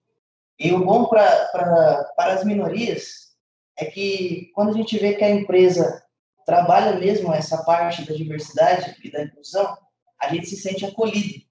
E 0.59 0.71
o 0.71 0.83
bom 0.83 1.05
pra, 1.05 1.45
pra, 1.47 2.03
para 2.15 2.33
as 2.33 2.43
minorias 2.43 3.35
é 3.77 3.85
que 3.85 4.51
quando 4.55 4.69
a 4.69 4.73
gente 4.73 4.97
vê 4.97 5.13
que 5.13 5.23
a 5.23 5.29
empresa 5.29 6.03
trabalha 6.45 6.97
mesmo 6.97 7.33
essa 7.33 7.63
parte 7.63 8.05
da 8.05 8.15
diversidade 8.15 8.95
e 9.03 9.11
da 9.11 9.23
inclusão, 9.23 9.77
a 10.19 10.33
gente 10.33 10.47
se 10.47 10.57
sente 10.57 10.85
acolhido. 10.85 11.45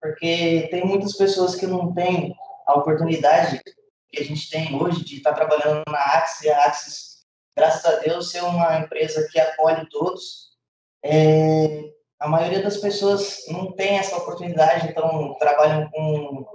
Porque 0.00 0.68
tem 0.70 0.84
muitas 0.84 1.16
pessoas 1.16 1.54
que 1.54 1.66
não 1.66 1.94
têm 1.94 2.36
a 2.66 2.74
oportunidade 2.74 3.62
que 4.10 4.20
a 4.20 4.24
gente 4.24 4.50
tem 4.50 4.74
hoje 4.74 5.04
de 5.04 5.16
estar 5.16 5.32
trabalhando 5.32 5.82
na 5.88 5.98
Axis, 5.98 6.42
e 6.42 6.50
a 6.50 6.64
Axis, 6.64 7.26
graças 7.56 7.84
a 7.84 7.96
Deus, 8.00 8.30
ser 8.30 8.42
uma 8.42 8.78
empresa 8.78 9.26
que 9.30 9.38
acolhe 9.38 9.88
todos. 9.88 10.50
É, 11.02 11.92
a 12.18 12.28
maioria 12.28 12.62
das 12.62 12.78
pessoas 12.78 13.44
não 13.48 13.72
tem 13.72 13.98
essa 13.98 14.16
oportunidade, 14.16 14.88
então 14.88 15.34
trabalham 15.38 15.90
com, 15.90 16.46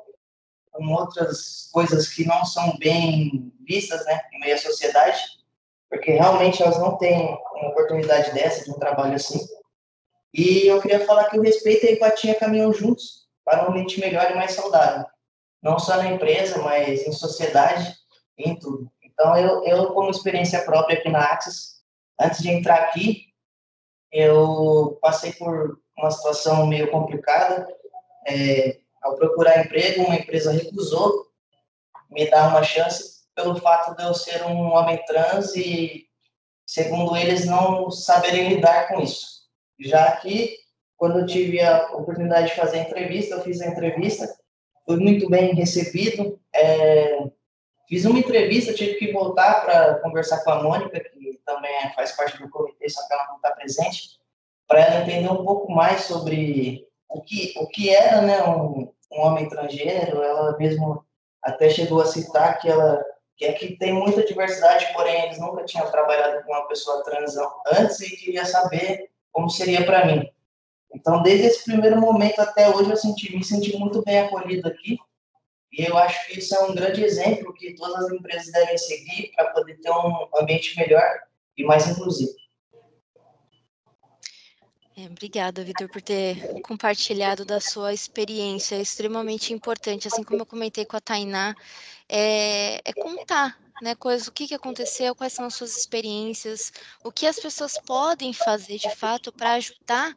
com 0.72 0.94
outras 0.94 1.70
coisas 1.72 2.08
que 2.08 2.26
não 2.26 2.44
são 2.46 2.78
bem 2.78 3.54
vistas 3.62 4.04
né, 4.06 4.22
em 4.34 4.40
meio 4.40 4.56
à 4.56 4.58
sociedade, 4.58 5.22
porque 5.90 6.12
realmente 6.12 6.64
elas 6.64 6.80
não 6.80 6.98
têm 6.98 7.38
uma 7.54 7.70
oportunidade 7.70 8.32
dessa, 8.34 8.64
de 8.64 8.72
um 8.72 8.80
trabalho 8.80 9.16
assim. 9.16 9.40
E 10.34 10.66
eu 10.66 10.82
queria 10.82 11.06
falar 11.06 11.26
que 11.26 11.38
o 11.38 11.42
respeito 11.42 11.86
e 11.86 11.90
a 11.90 11.92
empatia 11.92 12.36
caminham 12.36 12.74
juntos 12.74 13.28
para 13.44 13.66
um 13.66 13.70
ambiente 13.70 14.00
melhor 14.00 14.32
e 14.32 14.36
mais 14.36 14.54
saudável. 14.54 15.06
Não 15.62 15.78
só 15.78 15.98
na 15.98 16.08
empresa, 16.08 16.60
mas 16.62 17.06
em 17.06 17.12
sociedade, 17.12 17.94
em 18.38 18.58
tudo. 18.58 18.90
Então, 19.04 19.38
eu, 19.38 19.64
eu 19.66 19.94
como 19.94 20.10
experiência 20.10 20.64
própria 20.64 20.98
aqui 20.98 21.10
na 21.10 21.20
Axis, 21.20 21.82
antes 22.20 22.42
de 22.42 22.50
entrar 22.50 22.76
aqui, 22.76 23.31
eu 24.12 24.98
passei 25.02 25.32
por 25.34 25.80
uma 25.98 26.12
situação 26.12 26.68
meio 26.68 26.90
complicada. 26.92 27.68
É, 28.28 28.80
ao 29.02 29.16
procurar 29.16 29.66
emprego, 29.66 30.04
uma 30.04 30.16
empresa 30.16 30.52
recusou 30.52 31.28
me 32.10 32.30
dar 32.30 32.50
uma 32.50 32.64
chance 32.64 33.22
pelo 33.36 33.56
fato 33.60 33.96
de 33.96 34.04
eu 34.04 34.14
ser 34.14 34.44
um 34.44 34.72
homem 34.74 35.04
trans 35.06 35.56
e, 35.56 36.06
segundo 36.66 37.16
eles, 37.16 37.46
não 37.46 37.90
saberem 37.90 38.50
lidar 38.50 38.90
com 38.90 39.02
isso 39.02 39.42
já 39.82 40.12
que 40.18 40.58
quando 40.98 41.20
eu 41.20 41.26
tive 41.26 41.60
a 41.62 41.88
oportunidade 41.94 42.50
de 42.50 42.56
fazer 42.56 42.80
a 42.80 42.84
entrevista, 42.84 43.36
eu 43.36 43.42
fiz 43.42 43.60
a 43.62 43.68
entrevista, 43.68 44.32
fui 44.86 44.98
muito 44.98 45.28
bem 45.30 45.56
recebido, 45.56 46.40
é, 46.54 47.28
fiz 47.90 48.06
uma 48.06 48.20
entrevista, 48.20 48.74
tive 48.74 48.96
que 48.96 49.12
voltar 49.12 49.66
para 49.66 49.96
conversar 49.96 50.44
com 50.44 50.52
a 50.52 50.62
Mônica, 50.62 51.00
que 51.00 51.10
também 51.46 51.72
faz 51.96 52.12
parte 52.14 52.42
do 52.42 52.50
comitê, 52.50 52.90
só 52.90 53.06
que 53.08 53.14
ela 53.14 53.28
não 53.28 53.36
está 53.36 53.52
presente, 53.52 54.20
para 54.68 54.82
ela 54.82 55.02
entender 55.02 55.30
um 55.30 55.44
pouco 55.44 55.72
mais 55.72 56.02
sobre 56.04 56.88
o 57.10 57.22
que, 57.22 57.54
o 57.58 57.68
que 57.68 57.90
era 57.90 58.22
né, 58.22 58.44
um, 58.44 58.92
um 59.12 59.20
homem 59.20 59.50
transgênero, 59.50 60.22
ela 60.22 60.58
mesmo 60.58 61.06
até 61.42 61.70
chegou 61.70 62.02
a 62.02 62.06
citar 62.06 62.60
que 62.60 62.70
ela 62.70 63.04
que 63.42 63.48
aqui 63.48 63.76
tem 63.76 63.92
muita 63.92 64.24
diversidade, 64.24 64.94
porém 64.94 65.24
eles 65.24 65.40
nunca 65.40 65.66
tinham 65.66 65.90
trabalhado 65.90 66.44
com 66.44 66.52
uma 66.52 66.68
pessoa 66.68 67.04
trans 67.04 67.36
antes 67.74 68.00
e 68.00 68.16
queria 68.16 68.46
saber 68.46 69.10
como 69.32 69.50
seria 69.50 69.84
para 69.84 70.06
mim. 70.06 70.30
Então, 70.94 71.24
desde 71.24 71.48
esse 71.48 71.64
primeiro 71.64 72.00
momento 72.00 72.40
até 72.40 72.70
hoje, 72.70 72.92
eu 72.92 72.98
senti, 72.98 73.36
me 73.36 73.44
senti 73.44 73.76
muito 73.78 74.04
bem 74.04 74.20
acolhido 74.20 74.68
aqui. 74.68 75.00
E 75.72 75.84
eu 75.84 75.98
acho 75.98 76.28
que 76.28 76.38
isso 76.38 76.54
é 76.54 76.60
um 76.60 76.76
grande 76.76 77.04
exemplo 77.04 77.52
que 77.54 77.74
todas 77.74 78.06
as 78.06 78.12
empresas 78.12 78.52
devem 78.52 78.78
seguir 78.78 79.32
para 79.36 79.50
poder 79.52 79.80
ter 79.80 79.90
um 79.90 80.28
ambiente 80.40 80.78
melhor 80.78 81.04
e 81.62 81.66
mais 81.66 81.88
inclusivo. 81.88 82.32
É, 84.98 85.06
obrigada, 85.06 85.64
Vitor, 85.64 85.90
por 85.90 86.02
ter 86.02 86.62
compartilhado 86.62 87.46
da 87.46 87.60
sua 87.60 87.94
experiência. 87.94 88.76
É 88.76 88.82
extremamente 88.82 89.54
importante, 89.54 90.08
assim 90.08 90.24
como 90.24 90.42
eu 90.42 90.46
comentei 90.46 90.86
com 90.86 90.98
a 90.98 91.02
Tainá, 91.02 91.56
é, 92.10 92.82
é 92.84 92.94
contar 92.94 93.58
né, 93.82 93.96
coisas, 93.96 94.28
o 94.28 94.32
que, 94.32 94.48
que 94.48 94.54
aconteceu, 94.54 95.16
quais 95.16 95.34
são 95.34 95.46
as 95.46 95.56
suas 95.56 95.76
experiências, 95.76 96.72
o 97.04 97.12
que 97.12 97.26
as 97.26 97.40
pessoas 97.40 97.80
podem 97.86 98.32
fazer 98.32 98.78
de 98.78 98.94
fato 98.96 99.32
para 99.32 99.54
ajudar 99.54 100.16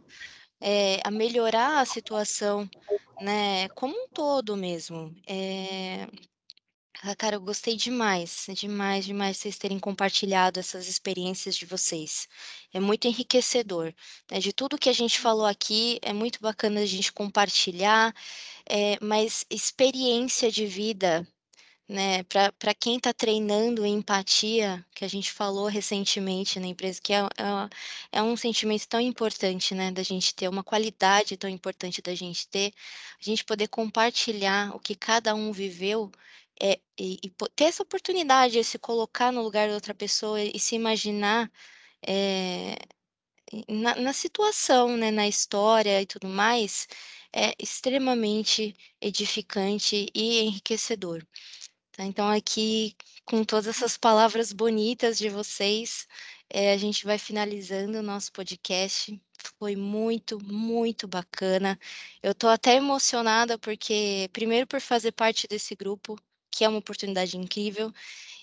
é, 0.61 1.01
a 1.05 1.11
melhorar 1.11 1.81
a 1.81 1.85
situação, 1.87 2.69
né, 3.21 3.69
como 3.71 3.95
um 3.95 4.09
todo 4.09 4.57
mesmo. 4.57 5.15
É, 5.27 6.07
cara, 7.17 7.37
eu 7.37 7.41
gostei 7.41 7.77
demais, 7.77 8.47
demais, 8.55 9.05
demais 9.05 9.37
vocês 9.37 9.59
terem 9.59 9.79
compartilhado 9.79 10.61
essas 10.61 10.89
experiências 10.89 11.57
de 11.57 11.67
vocês. 11.67 12.29
É 12.73 12.81
muito 12.81 13.07
enriquecedor. 13.09 13.93
Né? 14.31 14.39
De 14.39 14.53
tudo 14.53 14.79
que 14.79 14.89
a 14.89 14.93
gente 14.93 15.19
falou 15.19 15.45
aqui, 15.45 15.99
é 16.03 16.13
muito 16.13 16.41
bacana 16.41 16.81
a 16.81 16.87
gente 16.87 17.13
compartilhar, 17.13 18.15
é, 18.67 18.97
mas 19.01 19.45
experiência 19.51 20.51
de 20.51 20.67
vida 20.67 21.27
né, 21.89 22.23
para 22.25 22.75
quem 22.75 22.97
está 22.97 23.13
treinando 23.13 23.85
empatia, 23.85 24.85
que 24.95 25.05
a 25.05 25.09
gente 25.09 25.31
falou 25.31 25.67
recentemente 25.67 26.59
na 26.59 26.67
empresa, 26.67 27.01
que 27.03 27.13
é, 27.13 27.19
é, 27.19 28.19
é, 28.19 28.23
um 28.23 28.37
sentimento 28.37 28.89
tão 28.89 29.01
importante, 29.01 29.75
né, 29.75 29.91
da 29.93 30.03
gente 30.03 30.35
ter, 30.35 30.49
uma 30.49 30.65
qualidade 30.65 31.37
tão 31.37 31.51
importante 31.51 32.01
da 32.01 32.15
gente 32.15 32.49
ter, 32.49 32.73
a 33.21 33.25
gente 33.25 33.45
poder 33.45 33.69
compartilhar 33.69 34.75
o 34.75 34.81
que 34.81 34.95
cada 34.95 35.35
um 35.35 35.53
viveu 35.53 36.11
é, 36.61 36.81
e, 36.99 37.19
e 37.25 37.31
ter 37.57 37.65
essa 37.65 37.83
oportunidade 37.83 38.55
de 38.55 38.65
se 38.65 38.79
colocar 38.79 39.33
no 39.33 39.43
lugar 39.43 39.69
da 39.69 39.75
outra 39.75 39.95
pessoa 39.95 40.41
e 40.43 40.59
se 40.59 40.75
imaginar 40.77 41.51
é, 42.07 42.77
na, 43.69 43.95
na 43.97 44.13
situação, 44.13 44.97
né, 44.97 45.11
na 45.11 45.29
história 45.29 46.01
e 46.03 46.07
tudo 46.07 46.29
mais, 46.29 46.89
é 47.33 47.55
extremamente 47.59 48.75
edificante 49.01 50.07
e 50.15 50.41
enriquecedor. 50.41 51.27
Tá, 51.93 52.05
então 52.05 52.29
aqui, 52.29 52.97
com 53.25 53.45
todas 53.45 53.69
essas 53.69 53.97
palavras 53.97 54.53
bonitas 54.53 55.19
de 55.19 55.29
vocês, 55.29 56.09
eh, 56.51 56.73
a 56.73 56.77
gente 56.77 57.05
vai 57.05 57.19
finalizando 57.19 57.99
o 57.99 58.03
nosso 58.03 58.33
podcast. 58.33 59.21
Foi 59.59 59.77
muito, 59.77 60.39
muito 60.45 61.07
bacana. 61.07 61.79
Eu 62.23 62.33
estou 62.33 62.51
até 62.51 62.75
emocionada 62.77 63.59
porque, 63.59 64.29
primeiro, 64.33 64.67
por 64.67 64.81
fazer 64.81 65.13
parte 65.13 65.47
desse 65.49 65.75
grupo, 65.77 66.19
que 66.55 66.65
é 66.65 66.69
uma 66.69 66.79
oportunidade 66.79 67.37
incrível, 67.37 67.93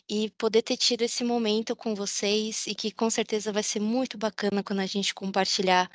e 0.10 0.30
poder 0.32 0.62
ter 0.64 0.76
tido 0.78 1.04
esse 1.04 1.24
momento 1.24 1.76
com 1.76 1.96
vocês, 1.96 2.68
e 2.68 2.76
que 2.76 2.92
com 2.92 3.10
certeza 3.10 3.54
vai 3.54 3.64
ser 3.64 3.80
muito 3.80 4.18
bacana 4.18 4.62
quando 4.64 4.80
a 4.82 4.86
gente 4.86 5.14
compartilhar 5.14 5.90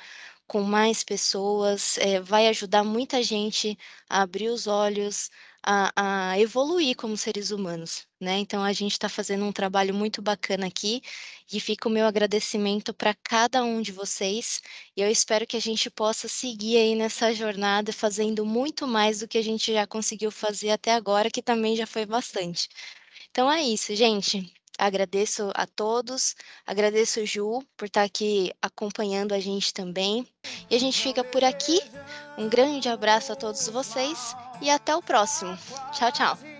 com 0.47 0.61
mais 0.63 1.03
pessoas, 1.03 1.97
eh, 1.99 2.19
vai 2.21 2.47
ajudar 2.47 2.83
muita 2.83 3.21
gente 3.23 3.77
a 4.09 4.21
abrir 4.21 4.49
os 4.49 4.65
olhos, 4.67 5.29
a, 5.63 6.31
a 6.31 6.39
evoluir 6.39 6.95
como 6.95 7.17
seres 7.17 7.51
humanos, 7.51 8.07
né? 8.19 8.37
Então 8.39 8.63
a 8.63 8.71
gente 8.73 8.93
está 8.93 9.09
fazendo 9.09 9.43
um 9.45 9.51
trabalho 9.51 9.93
muito 9.93 10.21
bacana 10.21 10.65
aqui 10.67 11.01
e 11.51 11.59
fica 11.59 11.87
o 11.89 11.91
meu 11.91 12.05
agradecimento 12.05 12.93
para 12.93 13.13
cada 13.13 13.63
um 13.63 13.81
de 13.81 13.91
vocês. 13.91 14.61
E 14.95 15.01
eu 15.01 15.09
espero 15.11 15.45
que 15.45 15.57
a 15.57 15.61
gente 15.61 15.89
possa 15.89 16.27
seguir 16.27 16.77
aí 16.77 16.95
nessa 16.95 17.33
jornada 17.33 17.91
fazendo 17.93 18.45
muito 18.45 18.87
mais 18.87 19.19
do 19.19 19.27
que 19.27 19.37
a 19.37 19.43
gente 19.43 19.73
já 19.73 19.85
conseguiu 19.85 20.31
fazer 20.31 20.69
até 20.71 20.93
agora, 20.93 21.29
que 21.31 21.41
também 21.41 21.75
já 21.75 21.85
foi 21.87 22.05
bastante. 22.05 22.69
Então 23.31 23.51
é 23.51 23.61
isso, 23.61 23.95
gente. 23.95 24.56
Agradeço 24.77 25.51
a 25.55 25.65
todos, 25.65 26.35
agradeço 26.65 27.21
o 27.21 27.25
Ju 27.25 27.63
por 27.75 27.85
estar 27.85 28.03
aqui 28.03 28.53
acompanhando 28.61 29.33
a 29.33 29.39
gente 29.39 29.73
também. 29.73 30.27
E 30.69 30.75
a 30.75 30.79
gente 30.79 31.01
fica 31.01 31.23
por 31.23 31.43
aqui. 31.43 31.81
Um 32.37 32.47
grande 32.47 32.87
abraço 32.87 33.31
a 33.31 33.35
todos 33.35 33.67
vocês 33.67 34.35
e 34.61 34.69
até 34.69 34.95
o 34.95 35.01
próximo. 35.01 35.57
Tchau, 35.93 36.11
tchau. 36.11 36.56